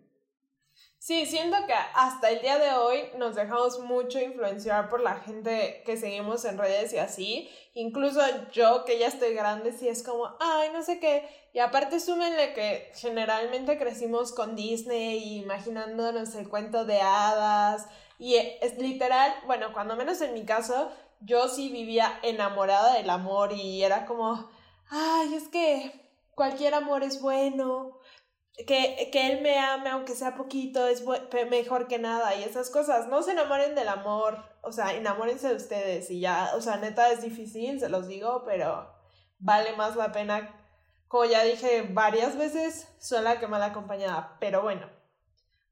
Sí, 1.04 1.26
siento 1.26 1.58
que 1.66 1.74
hasta 1.94 2.30
el 2.30 2.40
día 2.40 2.58
de 2.58 2.72
hoy 2.72 3.00
nos 3.18 3.34
dejamos 3.34 3.78
mucho 3.80 4.18
influenciar 4.18 4.88
por 4.88 5.02
la 5.02 5.16
gente 5.16 5.82
que 5.84 5.98
seguimos 5.98 6.46
en 6.46 6.56
redes 6.56 6.94
y 6.94 6.96
así. 6.96 7.50
Incluso 7.74 8.22
yo, 8.52 8.86
que 8.86 8.98
ya 8.98 9.08
estoy 9.08 9.34
grande, 9.34 9.72
sí 9.72 9.86
es 9.86 10.02
como, 10.02 10.34
ay, 10.40 10.70
no 10.72 10.82
sé 10.82 11.00
qué. 11.00 11.28
Y 11.52 11.58
aparte, 11.58 12.00
súmenle 12.00 12.54
que 12.54 12.90
generalmente 12.94 13.76
crecimos 13.76 14.32
con 14.32 14.56
Disney, 14.56 15.40
imaginándonos 15.40 16.34
el 16.36 16.48
cuento 16.48 16.86
de 16.86 17.02
hadas. 17.02 17.86
Y 18.18 18.36
es 18.36 18.78
literal, 18.78 19.30
bueno, 19.46 19.74
cuando 19.74 19.96
menos 19.96 20.22
en 20.22 20.32
mi 20.32 20.46
caso, 20.46 20.90
yo 21.24 21.48
sí 21.48 21.70
vivía 21.70 22.18
enamorada 22.22 22.94
del 22.94 23.10
amor 23.10 23.52
y 23.52 23.82
era 23.82 24.06
como, 24.06 24.50
ay, 24.90 25.34
es 25.34 25.48
que 25.48 26.10
cualquier 26.34 26.74
amor 26.74 27.02
es 27.02 27.20
bueno, 27.20 27.98
que, 28.66 29.08
que 29.10 29.32
él 29.32 29.40
me 29.40 29.58
ame 29.58 29.90
aunque 29.90 30.14
sea 30.14 30.36
poquito 30.36 30.86
es 30.86 31.04
mejor 31.50 31.88
que 31.88 31.98
nada 31.98 32.34
y 32.34 32.44
esas 32.44 32.70
cosas. 32.70 33.08
No 33.08 33.22
se 33.22 33.32
enamoren 33.32 33.74
del 33.74 33.88
amor, 33.88 34.44
o 34.62 34.72
sea, 34.72 34.94
enamórense 34.94 35.48
de 35.48 35.56
ustedes 35.56 36.10
y 36.10 36.20
ya, 36.20 36.52
o 36.56 36.60
sea, 36.60 36.76
neta 36.76 37.10
es 37.10 37.22
difícil, 37.22 37.80
se 37.80 37.88
los 37.88 38.06
digo, 38.06 38.42
pero 38.44 38.92
vale 39.38 39.74
más 39.76 39.96
la 39.96 40.12
pena, 40.12 40.60
como 41.08 41.24
ya 41.24 41.42
dije 41.42 41.88
varias 41.90 42.36
veces, 42.36 42.88
sola 43.00 43.40
que 43.40 43.46
mal 43.46 43.62
acompañada. 43.62 44.36
Pero 44.40 44.62
bueno, 44.62 44.88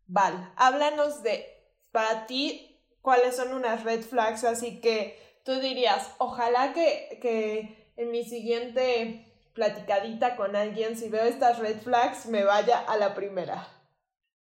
Val, 0.07 0.53
háblanos 0.57 1.23
de, 1.23 1.47
para 1.91 2.27
ti, 2.27 2.81
cuáles 3.01 3.37
son 3.37 3.55
unas 3.55 3.85
red 3.85 4.03
flags, 4.03 4.45
así 4.45 4.81
que 4.81 5.32
tú 5.45 5.61
dirías, 5.61 6.15
ojalá 6.19 6.73
que, 6.73 7.19
que 7.21 7.93
en 7.97 8.11
mi 8.11 8.25
siguiente 8.25 9.27
platicadita 9.55 10.37
con 10.37 10.57
alguien, 10.57 10.97
si 10.97 11.09
veo 11.09 11.25
estas 11.25 11.59
red 11.59 11.79
flags, 11.81 12.27
me 12.27 12.45
vaya 12.45 12.79
a 12.79 12.97
la 12.97 13.15
primera. 13.15 13.69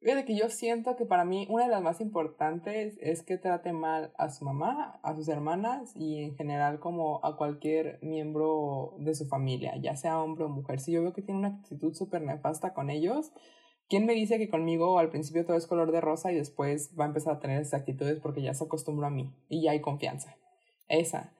Fíjate 0.01 0.23
que 0.23 0.37
yo 0.37 0.49
siento 0.49 0.95
que 0.95 1.05
para 1.05 1.25
mí 1.25 1.45
una 1.49 1.65
de 1.65 1.71
las 1.71 1.81
más 1.81 1.99
importantes 1.99 2.97
es 3.01 3.21
que 3.21 3.37
trate 3.37 3.73
mal 3.73 4.13
a 4.17 4.29
su 4.29 4.45
mamá, 4.45 4.97
a 5.03 5.13
sus 5.13 5.27
hermanas 5.27 5.91
y 5.93 6.23
en 6.23 6.35
general 6.37 6.79
como 6.79 7.19
a 7.25 7.35
cualquier 7.35 7.99
miembro 8.01 8.95
de 8.99 9.13
su 9.13 9.25
familia, 9.25 9.75
ya 9.81 9.97
sea 9.97 10.21
hombre 10.21 10.45
o 10.45 10.49
mujer. 10.49 10.79
Si 10.79 10.93
yo 10.93 11.01
veo 11.01 11.11
que 11.11 11.21
tiene 11.21 11.39
una 11.39 11.49
actitud 11.49 11.93
súper 11.93 12.21
nefasta 12.21 12.73
con 12.73 12.89
ellos, 12.89 13.33
¿quién 13.89 14.05
me 14.05 14.13
dice 14.13 14.37
que 14.37 14.49
conmigo 14.49 14.99
al 14.99 15.09
principio 15.09 15.45
todo 15.45 15.57
es 15.57 15.67
color 15.67 15.91
de 15.91 15.99
rosa 15.99 16.31
y 16.31 16.35
después 16.35 16.95
va 16.97 17.03
a 17.03 17.07
empezar 17.07 17.33
a 17.33 17.39
tener 17.41 17.59
esas 17.59 17.81
actitudes 17.81 18.21
porque 18.21 18.41
ya 18.41 18.53
se 18.53 18.63
acostumbró 18.63 19.07
a 19.07 19.11
mí 19.11 19.35
y 19.49 19.63
ya 19.63 19.71
hay 19.71 19.81
confianza? 19.81 20.38
Esa. 20.89 21.33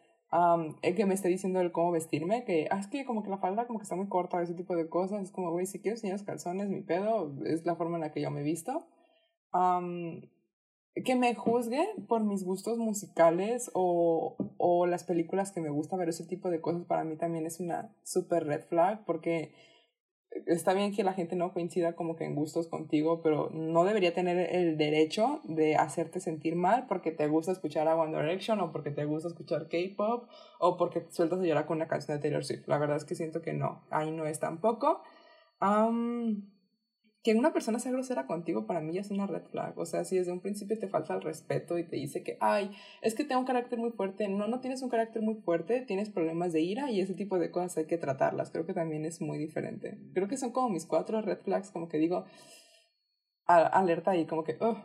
el 0.82 0.96
que 0.96 1.06
me 1.06 1.14
esté 1.14 1.28
diciendo 1.28 1.60
el 1.60 1.72
cómo 1.72 1.92
vestirme, 1.92 2.46
que 2.46 2.68
ah, 2.72 2.80
es 2.80 2.88
que 2.88 3.06
como 3.06 3.24
que 3.24 3.30
la 3.30 3.40
falda 3.40 3.68
como 3.68 3.80
que 3.80 3.84
está 3.84 3.96
muy 3.96 4.08
corta, 4.08 4.42
ese 4.42 4.54
tipo 4.54 4.76
de 4.76 4.88
cosas, 4.88 5.24
es 5.24 5.32
como, 5.32 5.52
güey, 5.52 5.66
si 5.66 5.80
quiero 5.80 5.96
enseñar 5.96 6.18
los 6.18 6.26
calzones, 6.26 6.70
mi 6.70 6.82
pedo, 6.82 7.34
es 7.46 7.66
la 7.66 7.76
forma 7.76 7.98
en 7.98 8.02
la 8.02 8.12
que 8.12 8.22
yo 8.22 8.32
me 8.32 8.44
visto. 8.44 8.88
que 11.06 11.16
me 11.16 11.34
juzgue 11.36 11.86
por 12.08 12.24
mis 12.24 12.44
gustos 12.44 12.78
musicales 12.78 13.72
o, 13.74 14.36
o 14.58 14.86
las 14.86 15.04
películas 15.04 15.52
que 15.52 15.62
me 15.62 15.70
gusta 15.70 15.98
ver, 15.98 16.10
ese 16.10 16.26
tipo 16.26 16.50
de 16.50 16.62
cosas 16.62 16.86
para 16.86 17.04
mí 17.04 17.16
también 17.16 17.46
es 17.46 17.60
una 17.60 17.96
super 18.04 18.46
red 18.46 18.64
flag 18.66 19.06
porque 19.06 19.54
está 20.46 20.74
bien 20.74 20.94
que 20.94 21.04
la 21.04 21.14
gente 21.14 21.36
no 21.36 21.54
coincida 21.54 21.94
como 21.94 22.16
que 22.16 22.26
en 22.26 22.36
gustos 22.36 22.68
contigo, 22.68 23.22
pero 23.22 23.50
no 23.52 23.84
debería 23.84 24.14
tener 24.14 24.56
el 24.56 24.78
derecho 24.78 25.42
de 25.44 25.76
hacerte 25.76 26.20
sentir 26.20 26.56
mal 26.56 26.86
porque 26.88 27.12
te 27.12 27.28
gusta 27.28 27.52
escuchar 27.52 27.88
a 27.88 27.96
One 27.96 28.18
Direction 28.18 28.60
o 28.60 28.72
porque 28.72 28.92
te 28.92 29.06
gusta 29.06 29.30
escuchar 29.30 29.68
K-pop 29.68 30.30
o 30.60 30.78
porque 30.78 31.06
sueltas 31.10 31.40
a 31.40 31.44
llorar 31.44 31.66
con 31.66 31.78
una 31.78 31.88
canción 31.88 32.18
de 32.18 32.22
Taylor 32.22 32.44
Swift. 32.44 32.68
La 32.68 32.78
verdad 32.78 32.98
es 32.98 33.06
que 33.06 33.16
siento 33.16 33.42
que 33.42 33.54
no, 33.54 33.82
ahí 33.90 34.12
no 34.12 34.26
es 34.26 34.40
tampoco 34.40 35.02
que 37.22 37.36
una 37.36 37.52
persona 37.52 37.80
sea 37.80 37.92
grosera 37.92 38.26
contigo 38.26 38.66
para 38.66 38.80
mí 38.80 38.94
ya 38.94 39.02
es 39.02 39.12
una 39.12 39.28
red 39.28 39.44
flag. 39.52 39.78
O 39.78 39.86
sea, 39.86 40.06
si 40.06 40.18
desde 40.18 40.32
un 40.32 40.40
principio 40.40 40.80
te 40.80 40.88
falta 40.88 41.14
el 41.14 41.22
respeto 41.22 41.78
y 41.78 41.84
te 41.84 41.98
dice 41.98 42.24
que, 42.24 42.38
ay, 42.40 42.72
es 43.02 43.14
que 43.14 43.26
tengo 43.26 43.42
un 43.42 43.48
carácter 43.48 43.78
muy 43.78 43.92
fuerte. 43.92 44.30
No, 44.30 44.48
no 44.48 44.62
tienes 44.62 44.82
un 44.82 44.90
carácter 44.90 45.22
muy 45.22 45.36
fuerte, 45.36 45.82
tienes 45.82 46.10
problemas 46.10 46.54
de 46.54 46.62
ira 46.62 46.90
y 46.92 47.02
ese 47.02 47.14
tipo 47.14 47.38
de 47.38 47.52
cosas 47.52 47.78
hay 47.78 47.86
que 47.88 47.98
tratarlas. 47.98 48.52
Creo 48.52 48.66
que 48.66 48.74
también 48.74 49.06
es 49.06 49.20
muy 49.20 49.38
diferente. 49.38 50.00
Creo 50.14 50.28
que 50.28 50.38
son 50.38 50.52
como 50.52 50.70
mis 50.70 50.86
cuatro 50.86 51.22
red 51.22 51.40
flags, 51.40 51.72
como 51.72 51.90
que 51.90 51.98
digo, 51.98 52.26
alerta 53.46 54.16
y 54.16 54.26
como 54.26 54.44
que, 54.44 54.58
oh, 54.62 54.82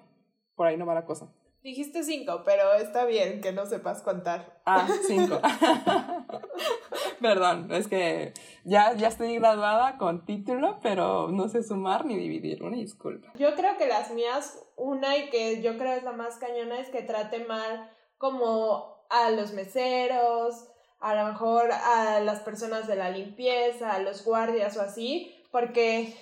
por 0.57 0.66
ahí 0.66 0.77
no 0.77 0.87
va 0.87 0.94
la 0.94 1.07
cosa. 1.07 1.33
Dijiste 1.62 2.03
cinco, 2.03 2.42
pero 2.44 2.75
está 2.75 3.07
bien 3.07 3.40
que 3.40 3.53
no 3.53 3.64
sepas 3.64 4.03
contar. 4.03 4.61
Ah, 4.66 4.87
cinco. 5.07 5.40
Perdón, 7.25 7.73
es 7.73 7.89
que 7.89 8.35
ya, 8.65 8.93
ya 8.93 9.09
estoy 9.09 9.39
graduada 9.39 9.97
con 9.97 10.27
título, 10.27 10.79
pero 10.83 11.29
no 11.29 11.49
sé 11.49 11.63
sumar 11.63 12.05
ni 12.05 12.19
dividir. 12.19 12.63
Una 12.63 12.77
disculpa. 12.77 13.33
Yo 13.39 13.55
creo 13.55 13.79
que 13.79 13.87
las 13.87 14.11
mías, 14.11 14.63
una 14.77 15.17
y 15.17 15.31
que 15.31 15.63
yo 15.63 15.79
creo 15.79 15.95
es 15.95 16.03
la 16.03 16.13
más 16.13 16.37
cañona, 16.37 16.79
es 16.79 16.91
que 16.91 17.01
trate 17.01 17.47
mal 17.47 17.91
como 18.19 19.07
a 19.09 19.31
los 19.31 19.55
meseros, 19.55 20.69
a 21.01 21.15
lo 21.15 21.25
mejor 21.29 21.71
a 21.73 22.21
las 22.21 22.41
personas 22.41 22.87
de 22.87 22.97
la 22.97 23.09
limpieza, 23.09 23.95
a 23.95 24.01
los 24.01 24.23
guardias 24.23 24.77
o 24.77 24.83
así, 24.83 25.35
porque, 25.51 26.15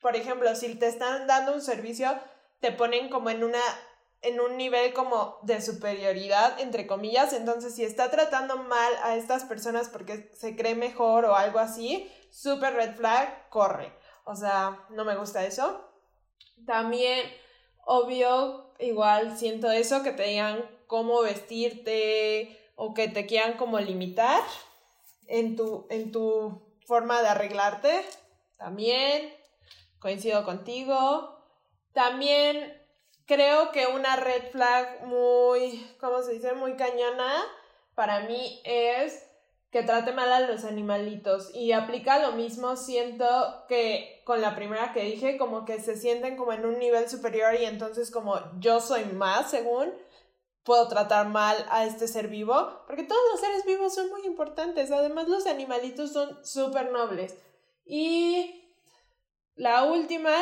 por 0.00 0.16
ejemplo, 0.16 0.56
si 0.56 0.74
te 0.74 0.88
están 0.88 1.28
dando 1.28 1.54
un 1.54 1.60
servicio, 1.60 2.08
te 2.58 2.72
ponen 2.72 3.10
como 3.10 3.30
en 3.30 3.44
una 3.44 3.62
en 4.22 4.40
un 4.40 4.56
nivel 4.56 4.92
como 4.92 5.38
de 5.42 5.60
superioridad, 5.60 6.58
entre 6.60 6.86
comillas, 6.86 7.32
entonces 7.32 7.74
si 7.74 7.84
está 7.84 8.10
tratando 8.10 8.56
mal 8.56 8.92
a 9.02 9.16
estas 9.16 9.44
personas 9.44 9.88
porque 9.88 10.30
se 10.34 10.56
cree 10.56 10.74
mejor 10.74 11.24
o 11.24 11.36
algo 11.36 11.58
así, 11.58 12.10
super 12.30 12.74
red 12.74 12.96
flag, 12.96 13.48
corre. 13.48 13.92
O 14.24 14.34
sea, 14.34 14.84
no 14.90 15.04
me 15.04 15.16
gusta 15.16 15.44
eso. 15.44 15.84
También, 16.66 17.30
obvio, 17.84 18.74
igual 18.78 19.38
siento 19.38 19.70
eso, 19.70 20.02
que 20.02 20.12
te 20.12 20.24
digan 20.24 20.64
cómo 20.86 21.22
vestirte 21.22 22.58
o 22.74 22.94
que 22.94 23.08
te 23.08 23.26
quieran 23.26 23.56
como 23.56 23.78
limitar 23.78 24.42
en 25.26 25.56
tu, 25.56 25.86
en 25.90 26.10
tu 26.10 26.60
forma 26.86 27.22
de 27.22 27.28
arreglarte. 27.28 28.04
También, 28.56 29.32
coincido 30.00 30.44
contigo. 30.44 31.38
También 31.92 32.77
creo 33.28 33.70
que 33.72 33.86
una 33.86 34.16
red 34.16 34.50
flag 34.50 35.04
muy, 35.04 35.86
¿cómo 36.00 36.22
se 36.22 36.32
dice? 36.32 36.54
Muy 36.54 36.74
cañona 36.76 37.44
para 37.94 38.20
mí 38.20 38.60
es 38.64 39.22
que 39.70 39.82
trate 39.82 40.12
mal 40.12 40.32
a 40.32 40.40
los 40.40 40.64
animalitos 40.64 41.54
y 41.54 41.72
aplica 41.72 42.18
lo 42.20 42.32
mismo, 42.32 42.74
siento 42.76 43.26
que 43.68 44.22
con 44.24 44.40
la 44.40 44.56
primera 44.56 44.94
que 44.94 45.02
dije, 45.02 45.36
como 45.36 45.66
que 45.66 45.78
se 45.78 45.96
sienten 45.96 46.36
como 46.36 46.54
en 46.54 46.64
un 46.64 46.78
nivel 46.78 47.08
superior 47.10 47.54
y 47.54 47.66
entonces 47.66 48.10
como 48.10 48.40
yo 48.60 48.80
soy 48.80 49.04
más, 49.04 49.50
según, 49.50 49.92
puedo 50.62 50.88
tratar 50.88 51.28
mal 51.28 51.66
a 51.70 51.84
este 51.84 52.08
ser 52.08 52.28
vivo, 52.28 52.82
porque 52.86 53.02
todos 53.02 53.20
los 53.30 53.40
seres 53.40 53.66
vivos 53.66 53.94
son 53.94 54.08
muy 54.08 54.24
importantes, 54.24 54.90
además 54.90 55.28
los 55.28 55.46
animalitos 55.46 56.12
son 56.12 56.42
súper 56.46 56.90
nobles. 56.92 57.36
Y 57.84 58.64
la 59.54 59.84
última 59.84 60.34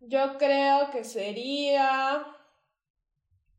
yo 0.00 0.38
creo 0.38 0.90
que 0.90 1.04
sería 1.04 2.26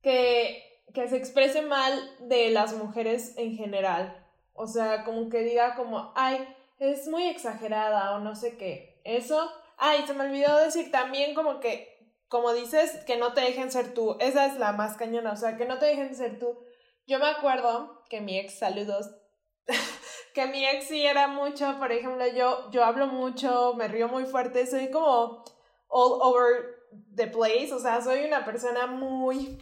que, 0.02 0.84
que 0.94 1.08
se 1.08 1.18
exprese 1.18 1.62
mal 1.62 1.92
de 2.20 2.52
las 2.52 2.74
mujeres 2.74 3.38
en 3.38 3.56
general. 3.56 4.26
O 4.54 4.68
sea, 4.68 5.04
como 5.04 5.30
que 5.30 5.40
diga 5.40 5.76
como, 5.76 6.12
ay, 6.16 6.48
es 6.80 7.08
muy 7.08 7.28
exagerada 7.28 8.16
o 8.16 8.20
no 8.20 8.36
sé 8.36 8.58
qué. 8.58 9.02
Eso. 9.04 9.52
Ay, 9.78 10.04
se 10.08 10.14
me 10.14 10.26
olvidó 10.26 10.58
decir 10.58 10.92
también 10.92 11.36
como 11.36 11.60
que, 11.60 12.16
como 12.28 12.54
dices, 12.54 13.04
que 13.06 13.18
no 13.18 13.34
te 13.34 13.42
dejen 13.42 13.72
ser 13.72 13.94
tú. 13.94 14.18
Esa 14.20 14.46
es 14.48 14.58
la 14.58 14.72
más 14.72 14.98
cañona, 14.98 15.32
o 15.34 15.36
sea, 15.36 15.58
que 15.58 15.66
no 15.66 15.78
te 15.78 15.86
dejen 15.86 16.16
ser 16.16 16.40
tú. 16.40 16.58
Yo 17.06 17.20
me 17.20 17.28
acuerdo 17.28 18.04
que 18.10 18.22
mi 18.22 18.38
ex, 18.38 18.58
saludos, 18.60 19.12
que 20.34 20.48
mi 20.48 20.66
ex 20.66 20.88
sí 20.88 21.06
era 21.06 21.28
mucho, 21.28 21.78
por 21.80 21.92
ejemplo, 21.92 22.28
yo, 22.28 22.70
yo 22.72 22.84
hablo 22.84 23.08
mucho, 23.08 23.76
me 23.76 23.88
río 23.88 24.08
muy 24.08 24.26
fuerte, 24.26 24.66
soy 24.66 24.92
como 24.92 25.44
all 25.90 26.20
over 26.22 26.78
the 27.16 27.28
place, 27.28 27.72
o 27.74 27.80
sea, 27.80 28.02
soy 28.02 28.26
una 28.26 28.46
persona 28.46 28.88
muy 28.88 29.58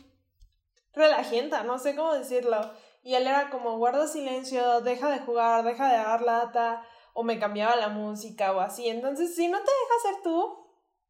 relajenta, 0.94 1.64
no 1.64 1.80
sé 1.80 1.96
cómo 1.96 2.14
decirlo. 2.14 2.58
Y 3.04 3.14
él 3.16 3.28
era 3.28 3.50
como, 3.50 3.78
guarda 3.78 4.08
silencio, 4.08 4.82
deja 4.82 5.10
de 5.10 5.20
jugar, 5.20 5.64
deja 5.64 5.90
de 5.90 5.98
dar 5.98 6.22
lata, 6.22 6.84
o 7.14 7.24
me 7.24 7.40
cambiaba 7.40 7.76
la 7.76 7.90
música 7.90 8.52
o 8.52 8.60
así. 8.60 8.90
Entonces, 8.90 9.36
si 9.36 9.48
no 9.48 9.58
te 9.58 9.64
dejas 9.64 10.02
ser 10.02 10.24
tú, 10.24 10.68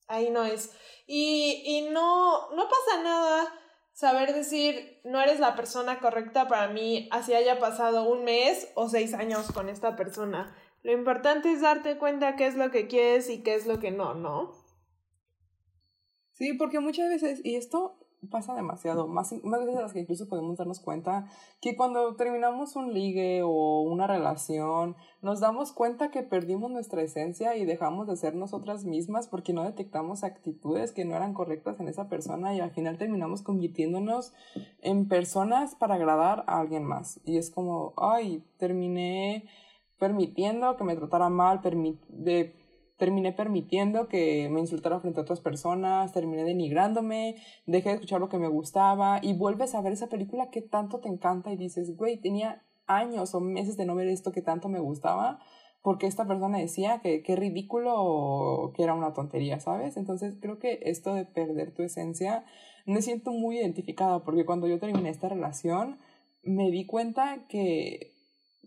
ahí 0.08 0.30
no 0.30 0.44
es. 0.44 0.72
Y, 1.08 1.64
y 1.66 1.90
no, 1.90 2.52
no 2.52 2.68
pasa 2.68 3.02
nada 3.02 3.54
saber 3.94 4.34
decir, 4.34 5.00
no 5.06 5.22
eres 5.22 5.40
la 5.40 5.56
persona 5.56 6.00
correcta 6.00 6.50
para 6.50 6.68
mí, 6.68 7.08
así 7.12 7.34
haya 7.34 7.60
pasado 7.60 8.04
un 8.04 8.26
mes 8.26 8.70
o 8.76 8.90
seis 8.90 9.14
años 9.14 9.52
con 9.54 9.70
esta 9.70 9.96
persona. 9.96 10.54
Lo 10.84 10.92
importante 10.92 11.52
es 11.52 11.62
darte 11.62 11.98
cuenta 11.98 12.36
qué 12.36 12.46
es 12.46 12.56
lo 12.56 12.72
que 12.72 12.88
quieres 12.88 13.30
y 13.30 13.42
qué 13.42 13.56
es 13.56 13.66
lo 13.66 13.80
que 13.80 13.92
no, 13.92 14.14
¿no? 14.14 14.65
Sí, 16.36 16.54
porque 16.54 16.80
muchas 16.82 17.10
veces, 17.10 17.40
y 17.46 17.56
esto 17.56 17.98
pasa 18.30 18.56
demasiado, 18.56 19.08
más, 19.08 19.34
más 19.44 19.66
veces 19.66 19.82
las 19.82 19.94
que 19.94 20.00
incluso 20.00 20.28
podemos 20.28 20.58
darnos 20.58 20.80
cuenta 20.80 21.30
que 21.62 21.78
cuando 21.78 22.16
terminamos 22.16 22.76
un 22.76 22.94
ligue 22.94 23.42
o 23.44 23.82
una 23.84 24.06
relación, 24.06 24.98
nos 25.22 25.40
damos 25.40 25.72
cuenta 25.72 26.12
que 26.12 26.24
perdimos 26.24 26.72
nuestra 26.72 27.02
esencia 27.04 27.56
y 27.56 27.64
dejamos 27.64 28.08
de 28.08 28.18
ser 28.18 28.36
nosotras 28.36 28.84
mismas 28.84 29.30
porque 29.30 29.54
no 29.54 29.64
detectamos 29.64 30.26
actitudes 30.26 30.92
que 30.92 31.06
no 31.06 31.16
eran 31.16 31.34
correctas 31.34 31.80
en 31.80 31.88
esa 31.88 32.10
persona 32.10 32.54
y 32.54 32.60
al 32.60 32.72
final 32.72 32.98
terminamos 32.98 33.42
convirtiéndonos 33.42 34.34
en 34.82 35.08
personas 35.08 35.76
para 35.76 35.96
agradar 35.96 36.44
a 36.48 36.60
alguien 36.60 36.84
más. 36.84 37.22
Y 37.24 37.38
es 37.38 37.50
como, 37.50 37.94
ay, 37.96 38.44
terminé 38.58 39.48
permitiendo 40.00 40.76
que 40.76 40.84
me 40.84 40.98
tratara 40.98 41.30
mal, 41.30 41.62
de 41.62 42.54
terminé 42.98 43.34
permitiendo 43.34 44.08
que 44.08 44.50
me 44.50 44.60
insultara 44.60 45.00
frente 45.00 45.20
a 45.20 45.24
otras 45.24 45.42
personas, 45.42 46.14
terminé 46.14 46.44
denigrándome, 46.44 47.36
dejé 47.66 47.90
de 47.90 47.96
escuchar 47.96 48.20
lo 48.20 48.30
que 48.30 48.38
me 48.38 48.48
gustaba 48.48 49.20
y 49.22 49.34
vuelves 49.34 49.76
a 49.76 49.82
ver 49.82 49.94
esa 49.94 50.08
película 50.08 50.50
que 50.50 50.62
tanto 50.62 51.00
te 51.00 51.10
encanta 51.10 51.52
y 51.52 51.58
dices, 51.58 51.96
güey, 51.98 52.18
tenía 52.18 52.64
años 52.88 53.36
o 53.36 53.42
meses 53.42 53.78
de 53.78 53.86
no 53.86 53.96
ver 53.96 54.08
esto 54.08 54.32
que 54.32 54.42
tanto 54.42 54.70
me 54.70 54.80
gustaba 54.80 55.40
porque 55.82 56.08
esta 56.08 56.26
persona 56.26 56.58
decía 56.58 57.00
que 57.00 57.22
qué 57.22 57.36
ridículo 57.36 58.72
que 58.76 58.82
era 58.82 58.96
una 58.96 59.14
tontería, 59.14 59.60
¿sabes? 59.60 59.98
Entonces 59.98 60.34
creo 60.42 60.58
que 60.58 60.80
esto 60.82 61.14
de 61.14 61.26
perder 61.26 61.76
tu 61.76 61.84
esencia 61.84 62.44
me 62.88 63.04
siento 63.04 63.32
muy 63.32 63.60
identificada 63.60 64.24
porque 64.24 64.46
cuando 64.46 64.68
yo 64.68 64.80
terminé 64.80 65.10
esta 65.10 65.30
relación 65.30 66.00
me 66.44 66.72
di 66.72 66.88
cuenta 66.88 67.46
que 67.50 68.15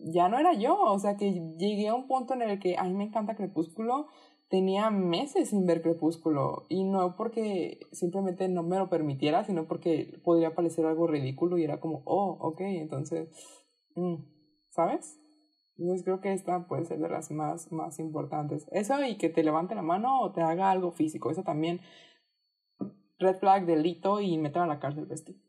ya 0.03 0.29
no 0.29 0.39
era 0.39 0.53
yo, 0.53 0.79
o 0.79 0.99
sea 0.99 1.17
que 1.17 1.31
llegué 1.57 1.89
a 1.89 1.95
un 1.95 2.07
punto 2.07 2.33
en 2.33 2.41
el 2.41 2.59
que 2.59 2.77
a 2.77 2.83
mí 2.83 2.93
me 2.93 3.05
encanta 3.05 3.35
Crepúsculo, 3.35 4.07
tenía 4.49 4.89
meses 4.89 5.49
sin 5.49 5.65
ver 5.65 5.81
Crepúsculo 5.81 6.65
y 6.69 6.83
no 6.83 7.15
porque 7.15 7.79
simplemente 7.91 8.47
no 8.49 8.63
me 8.63 8.77
lo 8.77 8.89
permitiera, 8.89 9.43
sino 9.43 9.67
porque 9.67 10.19
podría 10.23 10.55
parecer 10.55 10.85
algo 10.85 11.07
ridículo 11.07 11.57
y 11.57 11.63
era 11.63 11.79
como, 11.79 12.01
oh, 12.05 12.37
ok, 12.39 12.61
entonces, 12.61 13.29
mm, 13.95 14.15
¿sabes? 14.69 15.19
Entonces 15.77 16.03
creo 16.03 16.19
que 16.19 16.33
esta 16.33 16.67
puede 16.67 16.85
ser 16.85 16.99
de 16.99 17.09
las 17.09 17.31
más, 17.31 17.71
más 17.71 17.99
importantes. 17.99 18.67
Eso 18.71 19.01
y 19.03 19.17
que 19.17 19.29
te 19.29 19.43
levante 19.43 19.75
la 19.75 19.81
mano 19.81 20.21
o 20.21 20.31
te 20.33 20.41
haga 20.41 20.71
algo 20.71 20.91
físico, 20.91 21.31
eso 21.31 21.43
también, 21.43 21.79
red 23.17 23.37
flag, 23.37 23.65
delito 23.65 24.19
y 24.19 24.37
meter 24.37 24.61
a 24.61 24.67
la 24.67 24.79
cárcel 24.79 25.05
vestido. 25.05 25.39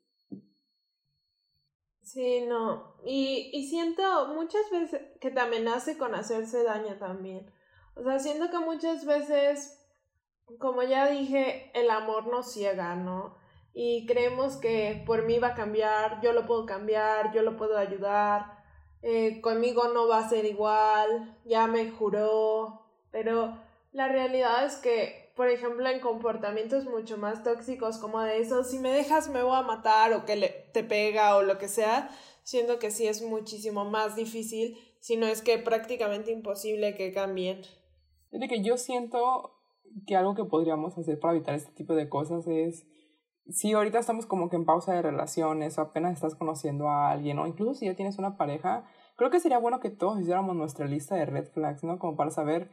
Sí, 2.02 2.42
no. 2.46 2.96
Y, 3.04 3.50
y 3.52 3.68
siento 3.68 4.28
muchas 4.34 4.70
veces 4.70 5.00
que 5.20 5.30
te 5.30 5.40
amenace 5.40 5.96
con 5.98 6.14
hacerse 6.14 6.64
daño 6.64 6.96
también. 6.98 7.50
O 7.94 8.02
sea, 8.02 8.18
siento 8.18 8.50
que 8.50 8.58
muchas 8.58 9.04
veces, 9.04 9.78
como 10.58 10.82
ya 10.82 11.08
dije, 11.08 11.70
el 11.74 11.90
amor 11.90 12.26
nos 12.26 12.52
ciega, 12.52 12.94
¿no? 12.96 13.36
Y 13.72 14.06
creemos 14.06 14.56
que 14.56 15.02
por 15.06 15.24
mí 15.24 15.38
va 15.38 15.48
a 15.48 15.54
cambiar, 15.54 16.20
yo 16.22 16.32
lo 16.32 16.46
puedo 16.46 16.66
cambiar, 16.66 17.32
yo 17.32 17.42
lo 17.42 17.56
puedo 17.56 17.76
ayudar, 17.78 18.58
eh, 19.02 19.40
conmigo 19.40 19.88
no 19.88 20.08
va 20.08 20.18
a 20.18 20.28
ser 20.28 20.44
igual, 20.44 21.38
ya 21.44 21.66
me 21.66 21.90
juró, 21.90 22.86
pero 23.10 23.58
la 23.92 24.08
realidad 24.08 24.64
es 24.64 24.76
que 24.76 25.19
por 25.36 25.48
ejemplo, 25.48 25.88
en 25.88 26.00
comportamientos 26.00 26.84
mucho 26.84 27.16
más 27.16 27.42
tóxicos 27.42 27.98
como 27.98 28.20
de 28.20 28.38
eso, 28.38 28.64
si 28.64 28.78
me 28.78 28.90
dejas 28.90 29.28
me 29.28 29.42
voy 29.42 29.56
a 29.56 29.62
matar 29.62 30.12
o 30.12 30.24
que 30.24 30.36
le, 30.36 30.48
te 30.72 30.84
pega 30.84 31.36
o 31.36 31.42
lo 31.42 31.58
que 31.58 31.68
sea, 31.68 32.10
siendo 32.42 32.78
que 32.78 32.90
sí 32.90 33.06
es 33.06 33.22
muchísimo 33.22 33.84
más 33.84 34.16
difícil, 34.16 34.76
si 34.98 35.16
no 35.16 35.26
es 35.26 35.42
que 35.42 35.58
prácticamente 35.58 36.30
imposible 36.30 36.94
que 36.94 37.12
cambien. 37.12 37.60
Es 38.30 38.40
de 38.40 38.48
que 38.48 38.62
yo 38.62 38.76
siento 38.76 39.56
que 40.06 40.16
algo 40.16 40.34
que 40.34 40.44
podríamos 40.44 40.96
hacer 40.98 41.18
para 41.18 41.34
evitar 41.34 41.54
este 41.54 41.72
tipo 41.72 41.94
de 41.94 42.08
cosas 42.08 42.46
es, 42.46 42.86
si 43.48 43.72
ahorita 43.72 43.98
estamos 43.98 44.26
como 44.26 44.48
que 44.48 44.56
en 44.56 44.64
pausa 44.64 44.92
de 44.94 45.02
relaciones 45.02 45.78
o 45.78 45.82
apenas 45.82 46.12
estás 46.12 46.34
conociendo 46.34 46.88
a 46.88 47.10
alguien 47.10 47.38
o 47.38 47.46
incluso 47.46 47.74
si 47.74 47.86
ya 47.86 47.96
tienes 47.96 48.18
una 48.18 48.36
pareja, 48.36 48.84
creo 49.16 49.30
que 49.30 49.40
sería 49.40 49.58
bueno 49.58 49.80
que 49.80 49.90
todos 49.90 50.20
hiciéramos 50.20 50.54
nuestra 50.54 50.86
lista 50.86 51.16
de 51.16 51.26
red 51.26 51.46
flags, 51.46 51.82
¿no? 51.82 51.98
Como 51.98 52.16
para 52.16 52.30
saber 52.30 52.70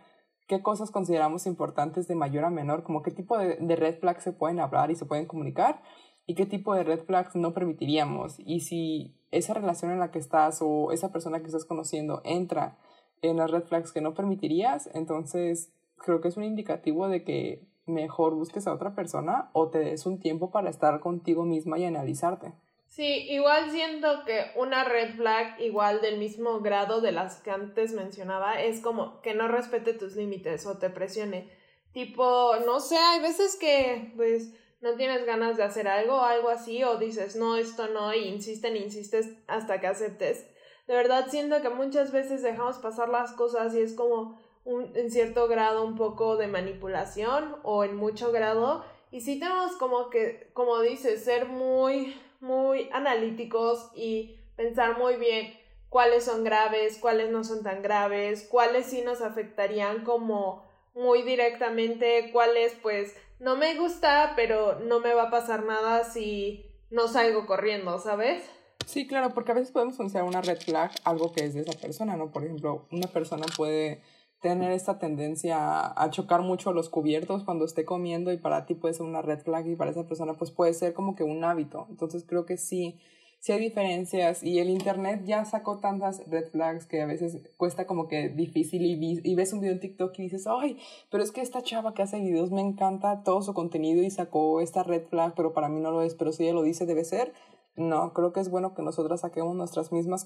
qué 0.48 0.62
cosas 0.62 0.92
consideramos 0.92 1.46
importantes 1.46 2.08
de 2.08 2.16
mayor 2.16 2.46
a 2.46 2.50
menor, 2.50 2.84
como 2.84 3.04
qué 3.04 3.12
tipo 3.12 3.38
de, 3.38 3.58
de, 3.58 3.76
red 3.76 4.00
flags 4.00 4.24
se 4.24 4.32
pueden 4.32 4.60
hablar 4.60 4.92
y 4.92 4.96
se 4.96 5.06
pueden 5.06 5.26
comunicar 5.26 5.82
y 6.26 6.36
qué 6.36 6.46
tipo 6.46 6.74
de 6.74 6.84
red 6.84 7.02
flags 7.02 7.36
no 7.36 7.54
permitiríamos. 7.54 8.40
Y 8.40 8.62
si 8.62 9.16
esa 9.32 9.54
relación 9.54 9.92
en 9.92 10.00
la 10.00 10.12
que 10.12 10.20
estás 10.20 10.60
o 10.62 10.92
esa 10.92 11.12
persona 11.12 11.40
que 11.40 11.48
estás 11.48 11.66
conociendo 11.66 12.22
entra 12.24 12.78
en 13.22 13.38
las 13.38 13.52
red 13.52 13.64
flags 13.64 13.92
que 13.92 14.02
no 14.02 14.14
permitirías, 14.14 14.90
entonces 14.94 15.74
creo 15.98 16.22
que 16.22 16.28
es 16.28 16.38
un 16.38 16.44
indicativo 16.44 17.08
de 17.08 17.24
que 17.24 17.68
mejor 17.86 18.36
busques 18.36 18.68
a 18.68 18.74
otra 18.74 18.94
persona 18.94 19.50
o 19.54 19.70
te 19.70 19.80
des 19.80 20.06
un 20.06 20.20
tiempo 20.20 20.52
para 20.52 20.70
estar 20.70 21.00
contigo 21.00 21.46
misma 21.46 21.80
y 21.80 21.86
analizarte. 21.86 22.54
Sí, 22.88 23.28
igual 23.30 23.70
siento 23.70 24.24
que 24.26 24.52
una 24.56 24.84
red 24.84 25.16
flag 25.16 25.60
igual 25.62 26.02
del 26.02 26.18
mismo 26.18 26.62
grado 26.62 27.00
de 27.02 27.12
las 27.12 27.42
que 27.42 27.52
antes 27.52 27.94
mencionaba 27.94 28.62
es 28.62 28.80
como 28.80 29.22
que 29.22 29.36
no 29.36 29.48
respete 29.48 29.94
tus 29.94 30.16
límites 30.16 30.66
o 30.66 30.78
te 30.78 30.90
presione. 30.90 31.50
Tipo, 31.92 32.56
no 32.66 32.80
sé, 32.80 32.98
hay 32.98 33.22
veces 33.22 33.56
que 33.56 34.14
pues 34.16 34.52
no 34.82 34.96
tienes 34.96 35.26
ganas 35.26 35.58
de 35.58 35.64
hacer 35.64 35.88
algo 35.88 36.16
o 36.16 36.24
algo 36.24 36.50
así 36.50 36.84
o 36.84 36.98
dices 36.98 37.36
no, 37.36 37.58
esto 37.58 37.88
no 37.90 38.14
y 38.14 38.30
insisten, 38.30 38.78
insistes 38.78 39.30
hasta 39.48 39.80
que 39.80 39.88
aceptes. 39.88 40.48
De 40.88 40.96
verdad 40.96 41.28
siento 41.30 41.62
que 41.62 41.70
muchas 41.70 42.12
veces 42.12 42.42
dejamos 42.42 42.78
pasar 42.78 43.10
las 43.10 43.34
cosas 43.34 43.76
y 43.76 43.82
es 43.82 43.94
como 43.94 44.40
un, 44.64 44.96
en 44.96 45.12
cierto 45.12 45.48
grado 45.48 45.84
un 45.84 45.96
poco 45.96 46.38
de 46.38 46.48
manipulación 46.48 47.58
o 47.64 47.84
en 47.84 47.96
mucho 47.96 48.32
grado 48.32 48.86
y 49.12 49.22
sí 49.22 49.40
tenemos 49.40 49.74
como 49.78 50.10
que, 50.10 50.50
como 50.54 50.82
dices, 50.82 51.24
ser 51.24 51.46
muy 51.46 52.16
muy 52.40 52.90
analíticos 52.92 53.90
y 53.96 54.40
pensar 54.56 54.98
muy 54.98 55.16
bien 55.16 55.54
cuáles 55.90 56.26
son 56.26 56.44
graves, 56.44 56.98
cuáles 57.00 57.32
no 57.32 57.44
son 57.44 57.64
tan 57.64 57.82
graves, 57.82 58.48
cuáles 58.50 58.88
sí 58.88 59.02
nos 59.02 59.22
afectarían 59.22 60.04
como 60.04 60.66
muy 60.94 61.22
directamente, 61.22 62.32
cuáles 62.32 62.74
pues 62.82 63.16
no 63.40 63.56
me 63.56 63.76
gusta, 63.76 64.34
pero 64.36 64.80
no 64.80 65.00
me 65.00 65.14
va 65.14 65.24
a 65.24 65.30
pasar 65.30 65.64
nada 65.64 66.04
si 66.04 66.66
no 66.90 67.08
salgo 67.08 67.46
corriendo, 67.46 68.00
¿sabes? 68.00 68.44
Sí, 68.86 69.06
claro, 69.06 69.34
porque 69.34 69.52
a 69.52 69.56
veces 69.56 69.72
podemos 69.72 69.98
considerar 69.98 70.28
una 70.28 70.42
red 70.42 70.60
flag 70.60 70.92
algo 71.04 71.34
que 71.34 71.46
es 71.46 71.54
de 71.54 71.62
esa 71.62 71.78
persona, 71.78 72.16
¿no? 72.16 72.32
Por 72.32 72.44
ejemplo, 72.44 72.88
una 72.92 73.08
persona 73.08 73.46
puede 73.56 74.02
tener 74.42 74.72
esta 74.72 75.00
tendencia 75.00 76.02
a 76.02 76.10
chocar 76.12 76.42
mucho 76.42 76.72
los 76.72 76.90
cubiertos 76.90 77.44
cuando 77.44 77.66
esté 77.66 77.86
comiendo 77.86 78.32
y 78.32 78.38
para 78.38 78.66
ti 78.66 78.76
puede 78.76 78.94
ser 78.94 79.06
una 79.06 79.22
red 79.22 79.40
flag 79.40 79.68
y 79.68 79.76
para 79.76 79.92
esa 79.92 80.08
persona 80.08 80.36
pues 80.36 80.52
puede 80.52 80.74
ser 80.74 80.94
como 80.94 81.16
que 81.16 81.24
un 81.24 81.44
hábito. 81.44 81.88
Entonces 81.90 82.24
creo 82.28 82.46
que 82.46 82.58
sí, 82.58 83.00
sí 83.40 83.52
hay 83.52 83.60
diferencias 83.60 84.44
y 84.44 84.60
el 84.60 84.70
internet 84.70 85.22
ya 85.26 85.44
sacó 85.46 85.80
tantas 85.80 86.22
red 86.28 86.50
flags 86.52 86.86
que 86.86 87.02
a 87.02 87.08
veces 87.08 87.40
cuesta 87.58 87.88
como 87.88 88.08
que 88.08 88.30
difícil 88.30 88.86
y, 88.86 89.22
y 89.24 89.36
ves 89.36 89.54
un 89.54 89.62
video 89.62 89.74
en 89.74 89.80
TikTok 89.80 90.18
y 90.20 90.24
dices, 90.24 90.46
ay, 90.48 90.78
pero 91.10 91.24
es 91.24 91.32
que 91.32 91.42
esta 91.42 91.64
chava 91.64 91.96
que 91.96 92.04
hace 92.04 92.20
videos 92.20 92.52
me 92.52 92.62
encanta 92.62 93.24
todo 93.24 93.42
su 93.42 93.56
contenido 93.56 94.04
y 94.04 94.12
sacó 94.12 94.62
esta 94.62 94.84
red 94.84 95.08
flag, 95.08 95.34
pero 95.36 95.54
para 95.54 95.68
mí 95.68 95.80
no 95.80 95.92
lo 95.92 96.04
es, 96.04 96.14
pero 96.14 96.32
si 96.32 96.44
ella 96.44 96.54
lo 96.54 96.64
dice 96.64 96.86
debe 96.86 97.04
ser. 97.04 97.34
No, 97.76 98.12
creo 98.14 98.34
que 98.34 98.40
es 98.40 98.50
bueno 98.50 98.74
que 98.74 98.82
nosotras 98.82 99.22
saquemos 99.22 99.56
nuestras 99.56 99.92
mismas, 99.92 100.26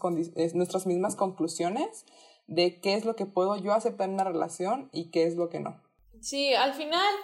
nuestras 0.53 0.87
mismas 0.87 1.17
conclusiones 1.17 2.05
de 2.51 2.81
qué 2.81 2.95
es 2.95 3.05
lo 3.05 3.15
que 3.15 3.25
puedo 3.25 3.55
yo 3.55 3.73
aceptar 3.73 4.09
en 4.09 4.15
una 4.15 4.25
relación 4.25 4.89
y 4.91 5.09
qué 5.09 5.23
es 5.23 5.37
lo 5.37 5.49
que 5.49 5.61
no. 5.61 5.81
Sí, 6.19 6.53
al 6.53 6.73
final, 6.73 7.15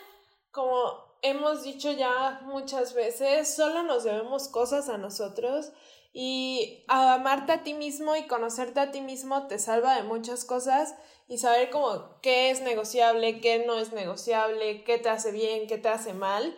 como 0.52 0.74
hemos 1.22 1.63
dicho 1.63 1.92
ya 1.92 2.40
muchas 2.46 2.94
veces, 2.94 3.54
solo 3.54 3.84
nos 3.84 4.06
debemos 4.06 4.48
cosas 4.48 4.88
a 4.88 4.98
nosotros 4.98 5.74
y 6.13 6.86
amarte 6.88 7.52
a 7.52 7.63
ti 7.63 7.74
mismo 7.74 8.16
y 8.16 8.26
conocerte 8.26 8.80
a 8.80 8.92
ti 8.92 9.02
mismo 9.02 9.48
te 9.48 9.60
salva 9.60 9.98
de 9.98 10.04
muchas 10.04 10.46
cosas 10.46 10.96
y 11.28 11.40
saber 11.40 11.72
como 11.72 12.22
qué 12.22 12.50
es 12.50 12.62
negociable, 12.62 13.42
qué 13.42 13.66
no 13.68 13.78
es 13.80 13.92
negociable, 13.92 14.86
qué 14.86 14.98
te 14.98 15.10
hace 15.10 15.34
bien, 15.34 15.68
qué 15.68 15.78
te 15.78 15.90
hace 15.90 16.13
mal, 16.13 16.56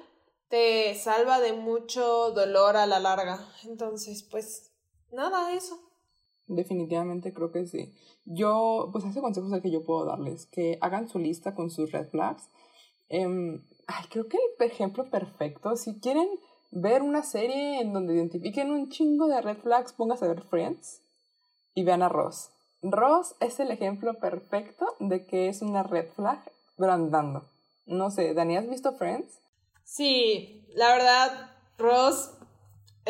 te 0.47 0.93
salva 0.93 1.39
de 1.39 1.53
mucho 1.53 2.29
dolor 2.31 2.77
a 2.77 2.85
la 2.85 2.99
larga. 2.99 3.43
Entonces, 3.63 4.21
pues 4.21 4.71
nada, 5.11 5.53
eso. 5.55 5.79
Definitivamente 6.45 7.33
creo 7.33 7.51
que 7.51 7.65
sí. 7.65 7.95
Yo, 8.31 8.89
pues 8.91 9.05
ese 9.05 9.21
consejo 9.21 9.47
es 9.47 9.53
el 9.53 9.61
que 9.63 9.71
yo 9.71 9.83
puedo 9.83 10.05
darles, 10.05 10.45
que 10.45 10.77
hagan 10.81 11.09
su 11.09 11.17
lista 11.17 11.55
con 11.55 11.71
sus 11.71 11.91
red 11.91 12.07
flags. 12.09 12.47
Eh, 13.09 13.25
ay, 13.87 14.05
creo 14.11 14.27
que 14.27 14.37
el 14.37 14.67
ejemplo 14.67 15.09
perfecto, 15.09 15.75
si 15.75 15.99
quieren 15.99 16.29
ver 16.69 17.01
una 17.01 17.23
serie 17.23 17.81
en 17.81 17.91
donde 17.91 18.13
identifiquen 18.13 18.69
un 18.69 18.89
chingo 18.89 19.27
de 19.27 19.41
red 19.41 19.57
flags, 19.57 19.93
pónganse 19.93 20.25
a 20.25 20.27
ver 20.27 20.43
Friends 20.43 21.01
y 21.73 21.83
vean 21.83 22.03
a 22.03 22.09
Ross. 22.09 22.51
Ross 22.83 23.35
es 23.39 23.59
el 23.59 23.71
ejemplo 23.71 24.19
perfecto 24.19 24.85
de 24.99 25.25
que 25.25 25.49
es 25.49 25.63
una 25.63 25.81
red 25.81 26.11
flag, 26.15 26.39
pero 26.77 26.91
andando. 26.91 27.49
no 27.87 28.11
sé, 28.11 28.35
Dani, 28.35 28.57
¿has 28.57 28.69
visto 28.69 28.93
Friends? 28.93 29.39
Sí, 29.83 30.67
la 30.75 30.93
verdad, 30.93 31.51
Ross 31.79 32.38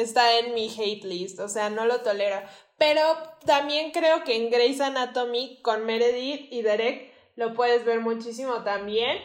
está 0.02 0.40
en 0.40 0.54
mi 0.54 0.70
hate 0.70 1.04
list, 1.04 1.40
o 1.40 1.48
sea, 1.48 1.70
no 1.70 1.86
lo 1.86 2.02
tolero. 2.02 2.38
Pero 2.78 3.02
también 3.46 3.92
creo 3.92 4.24
que 4.24 4.36
en 4.36 4.50
Grey's 4.50 4.82
Anatomy 4.82 5.60
con 5.62 5.86
Meredith 5.86 6.52
y 6.52 6.62
Derek 6.62 7.12
lo 7.36 7.54
puedes 7.54 7.86
ver 7.86 8.00
muchísimo 8.00 8.64
también. 8.64 9.18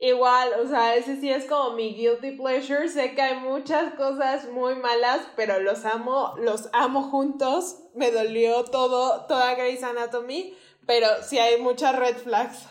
Igual, 0.00 0.50
o 0.62 0.68
sea, 0.68 0.94
ese 0.94 1.20
sí 1.20 1.28
es 1.28 1.46
como 1.46 1.74
mi 1.74 1.94
guilty 1.94 2.32
pleasure. 2.32 2.88
Sé 2.88 3.14
que 3.14 3.22
hay 3.22 3.40
muchas 3.40 3.94
cosas 3.94 4.48
muy 4.48 4.76
malas, 4.76 5.20
pero 5.34 5.58
los 5.58 5.84
amo, 5.84 6.34
los 6.38 6.68
amo 6.72 7.02
juntos. 7.10 7.78
Me 7.94 8.10
dolió 8.10 8.64
todo, 8.64 9.26
toda 9.26 9.54
Grey's 9.54 9.82
Anatomy, 9.82 10.54
pero 10.86 11.08
sí 11.22 11.38
hay 11.38 11.60
muchas 11.60 11.96
red 11.96 12.16
flags. 12.16 12.66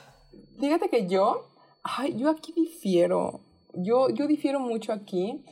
Fíjate 0.60 0.89
que 0.89 1.06
yo, 1.06 1.50
ay, 1.84 2.15
yo 2.17 2.30
aquí 2.30 2.54
difiero. 2.54 3.41
Yo, 3.73 4.10
yo 4.10 4.26
difiero 4.26 4.60
mucho 4.60 4.93
aquí. 4.93 5.43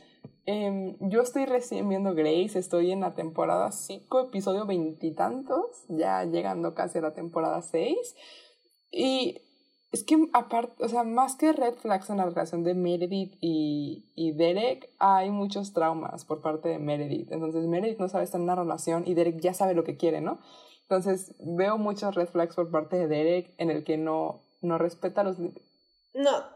Em, 0.46 0.96
yo 1.00 1.22
estoy 1.22 1.44
recién 1.44 1.88
viendo 1.88 2.14
Grace, 2.14 2.56
estoy 2.56 2.92
en 2.92 3.00
la 3.00 3.14
temporada 3.14 3.72
5, 3.72 4.20
episodio 4.20 4.64
veintitantos, 4.64 5.84
ya 5.88 6.24
llegando 6.24 6.72
casi 6.72 6.98
a 6.98 7.02
la 7.02 7.14
temporada 7.14 7.60
6. 7.62 7.96
Y 8.92 9.42
es 9.90 10.04
que 10.04 10.16
aparte, 10.32 10.84
o 10.84 10.88
sea, 10.88 11.02
más 11.02 11.34
que 11.34 11.52
red 11.52 11.74
flags 11.74 12.10
en 12.10 12.18
la 12.18 12.26
relación 12.26 12.62
de 12.62 12.74
Meredith 12.74 13.36
y, 13.40 14.12
y 14.14 14.32
Derek, 14.34 14.88
hay 15.00 15.30
muchos 15.30 15.72
traumas 15.72 16.24
por 16.24 16.42
parte 16.42 16.68
de 16.68 16.78
Meredith. 16.78 17.32
Entonces 17.32 17.66
Meredith 17.66 17.98
no 17.98 18.08
sabe 18.08 18.22
estar 18.22 18.40
en 18.40 18.44
una 18.44 18.54
relación 18.54 19.02
y 19.04 19.14
Derek 19.14 19.40
ya 19.40 19.52
sabe 19.52 19.74
lo 19.74 19.82
que 19.82 19.96
quiere, 19.96 20.20
¿no? 20.20 20.38
Entonces 20.82 21.34
veo 21.40 21.76
muchos 21.76 22.14
red 22.14 22.28
flags 22.28 22.54
por 22.54 22.70
parte 22.70 22.96
de 22.96 23.08
Derek 23.08 23.52
en 23.58 23.70
el 23.70 23.82
que 23.82 23.98
no, 23.98 24.44
no 24.60 24.78
respeta 24.78 25.24
los... 25.24 25.38
No, 25.40 26.55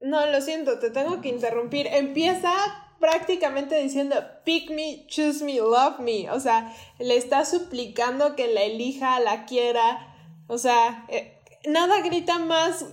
no, 0.00 0.26
lo 0.26 0.40
siento, 0.40 0.78
te 0.78 0.90
tengo 0.90 1.20
que 1.20 1.28
interrumpir. 1.28 1.86
Empieza 1.88 2.52
prácticamente 3.00 3.80
diciendo, 3.80 4.16
pick 4.44 4.70
me, 4.70 5.06
choose 5.06 5.44
me, 5.44 5.56
love 5.56 5.98
me. 5.98 6.30
O 6.30 6.40
sea, 6.40 6.74
le 6.98 7.16
está 7.16 7.44
suplicando 7.44 8.36
que 8.36 8.52
la 8.52 8.62
elija, 8.62 9.20
la 9.20 9.44
quiera. 9.44 10.14
O 10.46 10.58
sea, 10.58 11.04
eh, 11.08 11.38
nada 11.66 12.00
grita 12.00 12.38
más. 12.38 12.84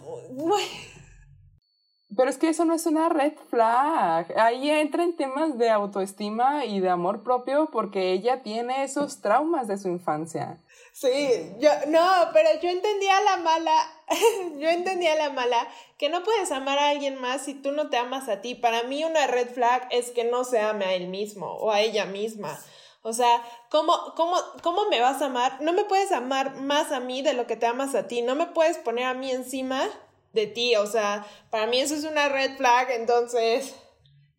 Pero 2.15 2.29
es 2.29 2.37
que 2.37 2.49
eso 2.49 2.65
no 2.65 2.73
es 2.73 2.85
una 2.85 3.09
red 3.09 3.33
flag. 3.49 4.33
Ahí 4.37 4.69
entra 4.69 5.03
en 5.03 5.15
temas 5.15 5.57
de 5.57 5.69
autoestima 5.69 6.65
y 6.65 6.79
de 6.79 6.89
amor 6.89 7.23
propio 7.23 7.69
porque 7.71 8.11
ella 8.13 8.41
tiene 8.41 8.83
esos 8.83 9.21
traumas 9.21 9.67
de 9.67 9.77
su 9.77 9.89
infancia. 9.89 10.59
Sí, 10.93 11.51
yo, 11.59 11.69
no, 11.87 12.09
pero 12.31 12.49
yo 12.61 12.69
entendía 12.69 13.19
la 13.21 13.37
mala, 13.37 13.75
yo 14.57 14.69
entendía 14.69 15.15
la 15.15 15.29
mala, 15.29 15.67
que 15.97 16.07
no 16.07 16.23
puedes 16.23 16.51
amar 16.51 16.79
a 16.79 16.89
alguien 16.89 17.19
más 17.19 17.41
si 17.41 17.53
tú 17.53 17.71
no 17.73 17.89
te 17.89 17.97
amas 17.97 18.29
a 18.29 18.41
ti. 18.41 18.55
Para 18.55 18.83
mí 18.83 19.03
una 19.03 19.27
red 19.27 19.49
flag 19.49 19.87
es 19.91 20.11
que 20.11 20.23
no 20.23 20.45
se 20.45 20.61
ame 20.61 20.85
a 20.85 20.93
él 20.93 21.07
mismo 21.07 21.47
o 21.47 21.71
a 21.71 21.81
ella 21.81 22.05
misma. 22.05 22.57
O 23.01 23.13
sea, 23.13 23.43
¿cómo, 23.69 23.93
cómo, 24.15 24.37
¿cómo 24.63 24.89
me 24.89 25.01
vas 25.01 25.21
a 25.21 25.25
amar? 25.25 25.61
No 25.61 25.73
me 25.73 25.83
puedes 25.83 26.11
amar 26.11 26.55
más 26.55 26.91
a 26.91 26.99
mí 26.99 27.21
de 27.21 27.33
lo 27.33 27.45
que 27.45 27.55
te 27.55 27.67
amas 27.67 27.93
a 27.93 28.07
ti. 28.07 28.21
No 28.21 28.35
me 28.35 28.47
puedes 28.47 28.77
poner 28.77 29.05
a 29.05 29.13
mí 29.13 29.29
encima 29.31 29.87
de 30.35 30.47
ti. 30.47 30.75
O 30.75 30.85
sea, 30.85 31.25
para 31.49 31.65
mí 31.65 31.79
eso 31.79 31.95
es 31.95 32.03
una 32.03 32.29
red 32.29 32.55
flag, 32.57 32.91
entonces... 32.91 33.75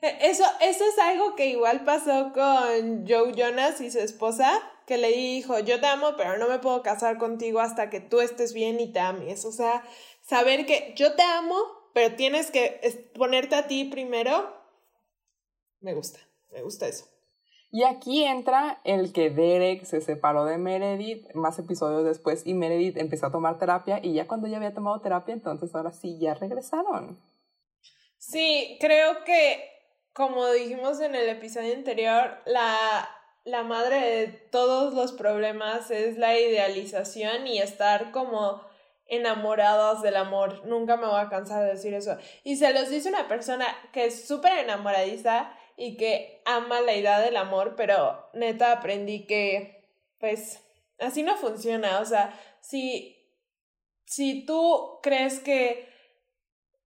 E, 0.03 0.29
eso, 0.29 0.45
eso 0.61 0.85
es 0.85 0.99
algo 0.99 1.35
que 1.35 1.47
igual 1.47 1.85
pasó 1.85 2.33
con 2.33 3.07
Joe 3.09 3.33
Jonas 3.35 3.81
y 3.81 3.91
su 3.91 3.99
esposa 3.99 4.63
que 4.87 4.99
le 4.99 5.09
dijo, 5.09 5.59
yo 5.59 5.81
te 5.81 5.87
amo, 5.87 6.15
pero 6.17 6.39
no 6.39 6.49
me 6.49 6.61
puedo 6.61 6.83
casar 6.83 7.19
contigo 7.19 7.61
hasta 7.61 7.91
que 7.91 8.01
tú 8.01 8.21
estés 8.21 8.53
bien 8.53 8.79
y 8.79 8.93
te 8.93 9.01
ames. 9.01 9.45
O 9.45 9.53
sea, 9.53 9.83
saber 10.23 10.65
que 10.65 10.95
yo 10.97 11.15
te 11.15 11.23
amo, 11.23 11.57
pero 11.93 12.15
tienes 12.15 12.51
que 12.51 13.11
ponerte 13.15 13.57
a 13.57 13.67
ti 13.67 13.85
primero, 13.85 14.55
me 15.81 15.95
gusta, 15.95 16.21
me 16.53 16.63
gusta 16.63 16.87
eso. 16.87 17.16
Y 17.71 17.85
aquí 17.85 18.25
entra 18.25 18.81
el 18.85 19.13
que 19.13 19.31
Derek 19.31 19.85
se 19.85 20.01
separó 20.01 20.45
de 20.45 20.57
Meredith 20.57 21.35
más 21.35 21.59
episodios 21.59 22.05
después 22.05 22.47
y 22.47 22.55
Meredith 22.55 22.97
empezó 22.97 23.27
a 23.27 23.33
tomar 23.33 23.59
terapia 23.59 24.01
y 24.03 24.15
ya 24.15 24.27
cuando 24.27 24.47
ya 24.47 24.57
había 24.57 24.73
tomado 24.73 25.01
terapia, 25.01 25.35
entonces 25.35 25.75
ahora 25.75 25.93
sí, 25.93 26.19
ya 26.21 26.35
regresaron. 26.35 27.21
Sí, 28.19 28.79
creo 28.81 29.25
que 29.25 29.63
como 30.13 30.49
dijimos 30.51 31.01
en 31.01 31.15
el 31.15 31.29
episodio 31.29 31.75
anterior, 31.75 32.39
la 32.47 33.09
la 33.47 33.63
madre 33.63 34.01
de 34.01 34.27
todos 34.27 34.93
los 34.93 35.13
problemas 35.13 35.93
es 35.93 36.19
la 36.19 36.37
idealización 36.37 37.47
y 37.47 37.61
estar 37.61 38.11
como 38.11 38.61
enamorados 39.07 40.03
del 40.03 40.17
amor. 40.17 40.67
Nunca 40.67 40.97
me 40.97 41.07
voy 41.07 41.21
a 41.21 41.29
cansar 41.29 41.63
de 41.63 41.71
decir 41.71 41.95
eso. 41.95 42.19
Y 42.43 42.57
se 42.57 42.75
los 42.75 42.91
dice 42.91 43.09
una 43.09 43.29
persona 43.29 43.65
que 43.93 44.07
es 44.07 44.27
súper 44.27 44.59
enamoradiza 44.59 45.53
y 45.77 45.97
que 45.97 46.43
ama 46.47 46.81
la 46.81 46.95
idea 46.95 47.21
del 47.21 47.37
amor, 47.37 47.75
pero 47.77 48.31
neta 48.33 48.73
aprendí 48.73 49.27
que, 49.27 49.89
pues, 50.19 50.63
así 50.99 51.23
no 51.23 51.37
funciona. 51.37 52.01
O 52.01 52.05
sea, 52.05 52.39
si, 52.61 53.17
si 54.05 54.47
tú 54.47 54.99
crees 55.03 55.41
que 55.41 55.89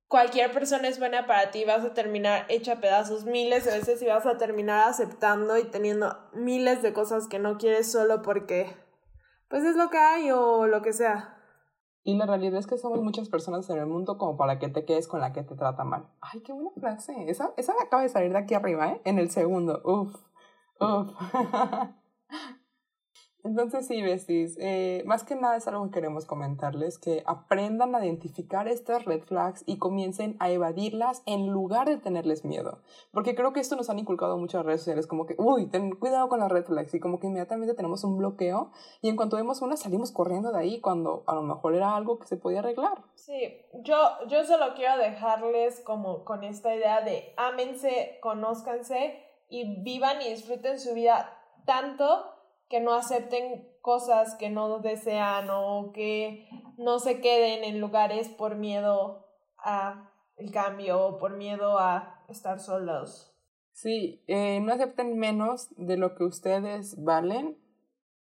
cualquier 0.09 0.51
persona 0.51 0.89
es 0.89 0.99
buena 0.99 1.27
para 1.27 1.53
ti, 1.53 1.65
vas 1.65 1.85
a 1.85 1.95
terminar 1.95 2.45
hecha 2.49 2.81
pedazos 2.81 3.25
miles 3.25 3.65
de 3.65 3.79
veces 3.79 4.03
y 4.03 4.07
vas 4.07 4.27
a 4.27 4.39
terminar 4.39 4.89
aceptando 4.89 5.57
y 5.57 5.65
teniendo 5.65 6.29
miles 6.33 6.83
de 6.83 6.93
cosas 6.93 7.29
que 7.29 7.39
no 7.39 7.59
quieres 7.59 7.91
solo 7.91 8.21
porque 8.23 8.77
pues 9.49 9.65
es 9.65 9.77
lo 9.77 9.89
que 9.89 9.99
hay 9.99 10.31
o 10.33 10.67
lo 10.67 10.83
que 10.83 10.93
sea. 10.93 11.40
Y 12.03 12.17
la 12.17 12.27
realidad 12.27 12.59
es 12.59 12.67
que 12.67 12.79
somos 12.79 13.03
muchas 13.03 13.29
personas 13.29 13.69
en 13.69 13.79
el 13.79 13.87
mundo 13.87 14.17
como 14.17 14.37
para 14.37 14.59
que 14.59 14.69
te 14.69 14.85
quedes 14.85 15.07
con 15.07 15.21
la 15.21 15.33
que 15.33 15.43
te 15.43 15.55
trata 15.55 15.85
mal. 15.85 16.09
Ay, 16.21 16.41
qué 16.41 16.53
buena 16.53 16.71
frase. 16.79 17.13
Esa, 17.29 17.53
esa 17.57 17.75
acaba 17.81 18.03
de 18.03 18.09
salir 18.09 18.33
de 18.33 18.39
aquí 18.39 18.55
arriba, 18.55 18.93
¿eh? 18.93 19.03
En 19.05 19.19
el 19.19 19.31
segundo. 19.31 19.83
Uf, 19.85 20.15
uf. 20.81 21.13
Entonces 23.45 23.87
sí, 23.87 24.03
besties, 24.03 24.57
eh, 24.61 25.03
más 25.07 25.25
que 25.25 25.35
nada 25.35 25.57
es 25.57 25.67
algo 25.67 25.85
que 25.85 25.93
queremos 25.93 26.27
comentarles, 26.27 26.99
que 26.99 27.23
aprendan 27.27 27.95
a 27.95 28.05
identificar 28.05 28.69
estas 28.69 29.05
red 29.05 29.23
flags 29.23 29.63
y 29.67 29.79
comiencen 29.79 30.37
a 30.41 30.51
evadirlas 30.51 31.23
en 31.27 31.49
lugar 31.49 31.89
de 31.89 31.97
tenerles 31.97 32.45
miedo. 32.45 32.81
Porque 33.13 33.35
creo 33.35 33.53
que 33.53 33.61
esto 33.61 33.77
nos 33.77 33.89
han 33.91 33.99
inculcado 33.99 34.37
muchas 34.37 34.65
redes 34.65 34.83
sociales, 34.83 35.07
como 35.07 35.27
que, 35.27 35.35
uy, 35.39 35.67
ten 35.67 35.91
cuidado 35.91 36.29
con 36.29 36.41
las 36.41 36.51
red 36.51 36.65
flags 36.65 36.95
y 36.95 37.01
como 37.01 37.19
que 37.19 37.29
inmediatamente 37.29 37.75
tenemos 37.75 38.05
un 38.05 38.19
bloqueo 38.19 38.71
y 39.01 39.09
en 39.09 39.17
cuanto 39.17 39.37
vemos 39.37 39.63
una 39.63 39.77
salimos 39.77 40.13
corriendo 40.13 40.53
de 40.53 40.59
ahí 40.59 40.81
cuando 40.81 41.25
a 41.27 41.35
lo 41.35 41.43
mejor 41.43 41.75
era 41.75 41.97
algo 41.97 42.19
que 42.19 42.27
se 42.27 42.37
podía 42.37 42.61
arreglar. 42.61 43.03
Sí, 43.15 43.63
yo, 43.83 43.97
yo 44.29 44.45
solo 44.45 44.75
quiero 44.75 44.99
dejarles 44.99 45.81
como 45.81 46.25
con 46.25 46.45
esta 46.45 46.75
idea 46.75 47.01
de 47.01 47.33
ámense, 47.37 48.19
conózcanse 48.21 49.25
y 49.49 49.83
vivan 49.83 50.23
y 50.23 50.31
disfruten 50.31 50.79
su 50.79 50.95
vida 50.95 51.37
tanto 51.65 52.40
que 52.71 52.81
no 52.81 52.95
acepten 52.95 53.69
cosas 53.83 54.37
que 54.37 54.49
no 54.49 54.79
desean 54.79 55.49
o 55.51 55.91
que 55.93 56.49
no 56.79 57.01
se 57.01 57.21
queden 57.21 57.65
en 57.65 57.81
lugares 57.81 58.29
por 58.29 58.55
miedo 58.55 59.27
a 59.59 60.11
el 60.37 60.53
cambio 60.53 61.05
o 61.05 61.19
por 61.19 61.37
miedo 61.37 61.79
a 61.79 62.25
estar 62.29 62.61
solos. 62.61 63.35
Sí, 63.73 64.23
eh, 64.29 64.61
no 64.61 64.73
acepten 64.73 65.19
menos 65.19 65.69
de 65.77 65.97
lo 65.97 66.15
que 66.15 66.25
ustedes 66.25 67.03
valen. 67.03 67.59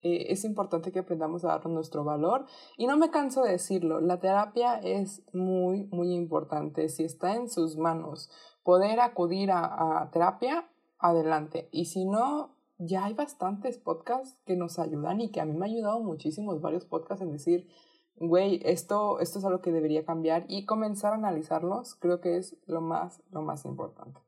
Eh, 0.01 0.27
es 0.29 0.45
importante 0.45 0.91
que 0.91 0.99
aprendamos 0.99 1.43
a 1.43 1.49
dar 1.49 1.65
nuestro 1.65 2.03
valor. 2.03 2.45
Y 2.77 2.85
no 2.85 2.95
me 2.95 3.09
canso 3.09 3.41
de 3.41 3.53
decirlo, 3.53 3.99
la 4.01 4.19
terapia 4.19 4.77
es 4.79 5.23
muy, 5.33 5.85
muy 5.85 6.13
importante. 6.13 6.89
Si 6.89 7.03
está 7.03 7.35
en 7.35 7.49
sus 7.49 7.75
manos 7.75 8.29
poder 8.63 8.99
acudir 8.99 9.51
a, 9.51 10.01
a 10.01 10.11
terapia, 10.11 10.69
adelante. 10.99 11.69
Y 11.71 11.85
si 11.85 12.05
no, 12.05 12.56
ya 12.77 13.05
hay 13.05 13.13
bastantes 13.13 13.77
podcasts 13.77 14.39
que 14.45 14.55
nos 14.55 14.79
ayudan 14.79 15.21
y 15.21 15.31
que 15.31 15.41
a 15.41 15.45
mí 15.45 15.53
me 15.53 15.65
ha 15.65 15.69
ayudado 15.69 15.99
muchísimos 15.99 16.61
varios 16.61 16.85
podcasts 16.85 17.23
en 17.23 17.31
decir, 17.31 17.67
güey, 18.15 18.61
esto, 18.63 19.19
esto 19.19 19.39
es 19.39 19.45
algo 19.45 19.61
que 19.61 19.71
debería 19.71 20.05
cambiar 20.05 20.45
y 20.47 20.65
comenzar 20.65 21.13
a 21.13 21.17
analizarlos, 21.17 21.95
creo 21.95 22.21
que 22.21 22.37
es 22.37 22.55
lo 22.65 22.81
más, 22.81 23.21
lo 23.31 23.41
más 23.41 23.65
importante. 23.65 24.19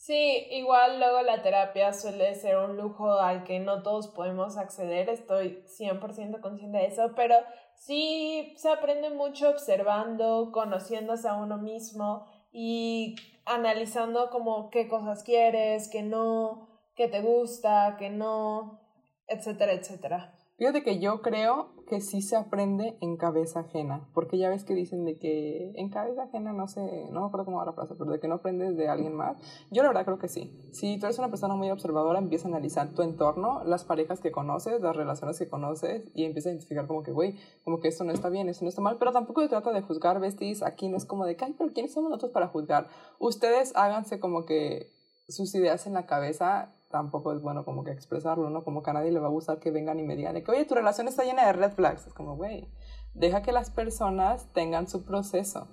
Sí, 0.00 0.46
igual 0.52 0.98
luego 0.98 1.20
la 1.20 1.42
terapia 1.42 1.92
suele 1.92 2.34
ser 2.34 2.56
un 2.56 2.78
lujo 2.78 3.18
al 3.18 3.44
que 3.44 3.60
no 3.60 3.82
todos 3.82 4.08
podemos 4.08 4.56
acceder, 4.56 5.10
estoy 5.10 5.62
100% 5.66 6.40
consciente 6.40 6.78
de 6.78 6.86
eso, 6.86 7.12
pero 7.14 7.34
sí 7.74 8.54
se 8.56 8.70
aprende 8.70 9.10
mucho 9.10 9.50
observando, 9.50 10.52
conociéndose 10.52 11.28
a 11.28 11.34
uno 11.34 11.58
mismo 11.58 12.26
y 12.50 13.14
analizando 13.44 14.30
como 14.30 14.70
qué 14.70 14.88
cosas 14.88 15.22
quieres, 15.22 15.90
qué 15.90 16.02
no, 16.02 16.69
que 17.00 17.08
te 17.08 17.22
gusta, 17.22 17.96
que 17.98 18.10
no, 18.10 18.78
etcétera, 19.26 19.72
etcétera. 19.72 20.34
Fíjate 20.58 20.82
que 20.82 20.98
yo 20.98 21.22
creo 21.22 21.72
que 21.88 22.02
sí 22.02 22.20
se 22.20 22.36
aprende 22.36 22.98
en 23.00 23.16
cabeza 23.16 23.60
ajena, 23.60 24.06
porque 24.12 24.36
ya 24.36 24.50
ves 24.50 24.64
que 24.64 24.74
dicen 24.74 25.06
de 25.06 25.18
que 25.18 25.72
en 25.76 25.88
cabeza 25.88 26.24
ajena 26.24 26.52
no 26.52 26.68
sé, 26.68 26.82
no 27.10 27.22
me 27.22 27.26
acuerdo 27.28 27.46
cómo 27.46 27.56
va 27.56 27.64
la 27.64 27.72
frase, 27.72 27.94
pero 27.98 28.10
de 28.10 28.20
que 28.20 28.28
no 28.28 28.34
aprendes 28.34 28.76
de 28.76 28.90
alguien 28.90 29.14
más. 29.14 29.38
Yo 29.70 29.82
la 29.82 29.88
verdad 29.88 30.04
creo 30.04 30.18
que 30.18 30.28
sí. 30.28 30.54
Si 30.74 30.98
tú 30.98 31.06
eres 31.06 31.18
una 31.18 31.30
persona 31.30 31.54
muy 31.54 31.70
observadora, 31.70 32.18
empieza 32.18 32.48
a 32.48 32.50
analizar 32.50 32.90
tu 32.90 33.00
entorno, 33.00 33.64
las 33.64 33.84
parejas 33.84 34.20
que 34.20 34.30
conoces, 34.30 34.82
las 34.82 34.94
relaciones 34.94 35.38
que 35.38 35.48
conoces 35.48 36.02
y 36.14 36.26
empieza 36.26 36.50
a 36.50 36.52
identificar 36.52 36.86
como 36.86 37.02
que, 37.02 37.12
güey, 37.12 37.36
como 37.64 37.80
que 37.80 37.88
esto 37.88 38.04
no 38.04 38.12
está 38.12 38.28
bien, 38.28 38.50
esto 38.50 38.66
no 38.66 38.68
está 38.68 38.82
mal, 38.82 38.98
pero 38.98 39.12
tampoco 39.12 39.40
se 39.40 39.48
trata 39.48 39.72
de 39.72 39.80
juzgar, 39.80 40.20
besties, 40.20 40.62
aquí 40.62 40.90
no 40.90 40.98
es 40.98 41.06
como 41.06 41.24
de, 41.24 41.34
ay, 41.40 41.54
pero 41.56 41.72
¿quiénes 41.72 41.94
somos 41.94 42.10
nosotros 42.10 42.32
para 42.32 42.48
juzgar? 42.48 42.88
Ustedes 43.18 43.74
háganse 43.74 44.20
como 44.20 44.44
que 44.44 44.92
sus 45.30 45.54
ideas 45.54 45.86
en 45.86 45.94
la 45.94 46.06
cabeza 46.06 46.74
tampoco 46.90 47.32
es 47.32 47.40
bueno 47.40 47.64
como 47.64 47.84
que 47.84 47.92
expresarlo, 47.92 48.50
¿no? 48.50 48.64
Como 48.64 48.82
que 48.82 48.90
a 48.90 48.94
nadie 48.94 49.12
le 49.12 49.20
va 49.20 49.28
a 49.28 49.30
gustar 49.30 49.60
que 49.60 49.70
vengan 49.70 50.00
y 50.00 50.02
me 50.02 50.16
digan 50.16 50.34
que, 50.42 50.50
oye, 50.50 50.64
tu 50.64 50.74
relación 50.74 51.08
está 51.08 51.24
llena 51.24 51.46
de 51.46 51.52
red 51.52 51.72
flags. 51.72 52.06
Es 52.06 52.14
como, 52.14 52.36
güey, 52.36 52.68
deja 53.14 53.42
que 53.42 53.52
las 53.52 53.70
personas 53.70 54.52
tengan 54.52 54.88
su 54.88 55.04
proceso. 55.04 55.68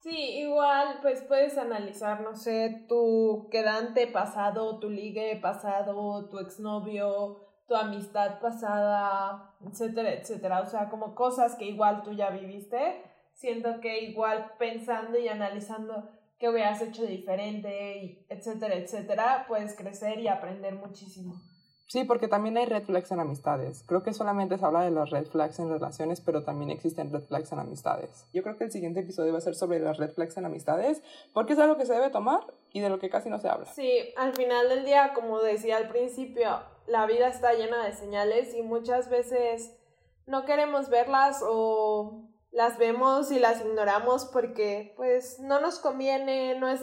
Sí, 0.00 0.38
igual, 0.40 0.98
pues 1.00 1.22
puedes 1.22 1.56
analizar, 1.56 2.20
no 2.20 2.34
sé, 2.34 2.84
tu 2.88 3.48
quedante 3.50 4.06
pasado, 4.06 4.78
tu 4.78 4.90
ligue 4.90 5.38
pasado, 5.40 6.28
tu 6.28 6.38
exnovio, 6.38 7.38
tu 7.66 7.74
amistad 7.74 8.38
pasada, 8.40 9.54
etcétera, 9.66 10.12
etcétera. 10.12 10.60
O 10.60 10.66
sea, 10.66 10.90
como 10.90 11.14
cosas 11.14 11.54
que 11.56 11.64
igual 11.64 12.02
tú 12.02 12.12
ya 12.12 12.28
viviste. 12.28 13.02
Siento 13.32 13.80
que 13.80 14.02
igual 14.02 14.52
pensando 14.58 15.18
y 15.18 15.26
analizando 15.28 16.10
qué 16.38 16.48
hubieras 16.48 16.80
hecho 16.82 17.04
diferente, 17.04 18.26
etcétera, 18.28 18.74
etcétera, 18.74 19.44
puedes 19.48 19.76
crecer 19.76 20.18
y 20.18 20.28
aprender 20.28 20.74
muchísimo. 20.74 21.34
Sí, 21.86 22.04
porque 22.04 22.28
también 22.28 22.56
hay 22.56 22.64
red 22.64 22.84
flags 22.84 23.12
en 23.12 23.20
amistades. 23.20 23.84
Creo 23.86 24.02
que 24.02 24.14
solamente 24.14 24.56
se 24.56 24.64
habla 24.64 24.80
de 24.80 24.90
los 24.90 25.10
red 25.10 25.26
flags 25.26 25.58
en 25.58 25.68
relaciones, 25.68 26.20
pero 26.20 26.42
también 26.42 26.70
existen 26.70 27.12
red 27.12 27.24
flags 27.24 27.52
en 27.52 27.58
amistades. 27.58 28.26
Yo 28.32 28.42
creo 28.42 28.56
que 28.56 28.64
el 28.64 28.72
siguiente 28.72 29.00
episodio 29.00 29.32
va 29.32 29.38
a 29.38 29.42
ser 29.42 29.54
sobre 29.54 29.78
las 29.78 29.98
red 29.98 30.10
flags 30.12 30.36
en 30.36 30.46
amistades, 30.46 31.02
porque 31.32 31.52
es 31.52 31.58
algo 31.58 31.76
que 31.76 31.86
se 31.86 31.92
debe 31.92 32.10
tomar 32.10 32.40
y 32.72 32.80
de 32.80 32.88
lo 32.88 32.98
que 32.98 33.10
casi 33.10 33.28
no 33.28 33.38
se 33.38 33.48
habla. 33.48 33.66
Sí, 33.66 34.12
al 34.16 34.34
final 34.34 34.68
del 34.70 34.84
día, 34.84 35.12
como 35.14 35.40
decía 35.40 35.76
al 35.76 35.88
principio, 35.88 36.62
la 36.86 37.06
vida 37.06 37.28
está 37.28 37.52
llena 37.52 37.84
de 37.84 37.92
señales 37.92 38.54
y 38.54 38.62
muchas 38.62 39.10
veces 39.10 39.76
no 40.26 40.46
queremos 40.46 40.88
verlas 40.88 41.44
o 41.46 42.28
las 42.54 42.78
vemos 42.78 43.32
y 43.32 43.38
las 43.40 43.60
ignoramos 43.60 44.26
porque 44.26 44.94
pues 44.96 45.40
no 45.40 45.60
nos 45.60 45.80
conviene, 45.80 46.58
no 46.58 46.68
es, 46.68 46.80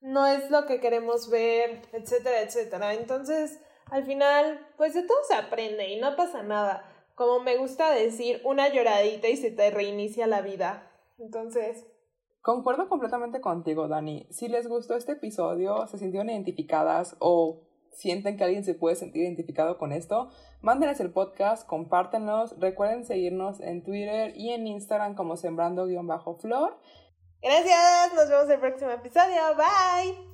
no 0.00 0.26
es 0.26 0.50
lo 0.50 0.66
que 0.66 0.80
queremos 0.80 1.30
ver, 1.30 1.82
etcétera, 1.92 2.42
etcétera. 2.42 2.94
Entonces, 2.94 3.60
al 3.90 4.04
final, 4.04 4.60
pues 4.76 4.92
de 4.94 5.02
todo 5.02 5.18
se 5.28 5.34
aprende 5.34 5.88
y 5.88 6.00
no 6.00 6.16
pasa 6.16 6.42
nada. 6.42 6.90
Como 7.14 7.38
me 7.38 7.56
gusta 7.56 7.90
decir, 7.92 8.40
una 8.44 8.68
lloradita 8.68 9.28
y 9.28 9.36
se 9.36 9.52
te 9.52 9.70
reinicia 9.70 10.26
la 10.26 10.42
vida. 10.42 10.90
Entonces... 11.18 11.86
Concuerdo 12.42 12.88
completamente 12.90 13.40
contigo, 13.40 13.88
Dani. 13.88 14.26
Si 14.30 14.48
les 14.48 14.66
gustó 14.66 14.96
este 14.96 15.12
episodio, 15.12 15.86
se 15.86 15.96
sintieron 15.96 16.28
identificadas 16.28 17.16
o 17.20 17.62
sienten 17.94 18.36
que 18.36 18.44
alguien 18.44 18.64
se 18.64 18.74
puede 18.74 18.96
sentir 18.96 19.22
identificado 19.22 19.78
con 19.78 19.92
esto, 19.92 20.30
mándenles 20.60 21.00
el 21.00 21.10
podcast, 21.10 21.66
compártenlos, 21.66 22.58
recuerden 22.58 23.04
seguirnos 23.04 23.60
en 23.60 23.82
Twitter 23.82 24.32
y 24.36 24.50
en 24.50 24.66
Instagram 24.66 25.14
como 25.14 25.36
sembrando-flor. 25.36 26.78
Gracias, 27.42 28.14
nos 28.14 28.28
vemos 28.28 28.44
en 28.46 28.52
el 28.52 28.60
próximo 28.60 28.90
episodio, 28.90 29.40
bye. 29.56 30.33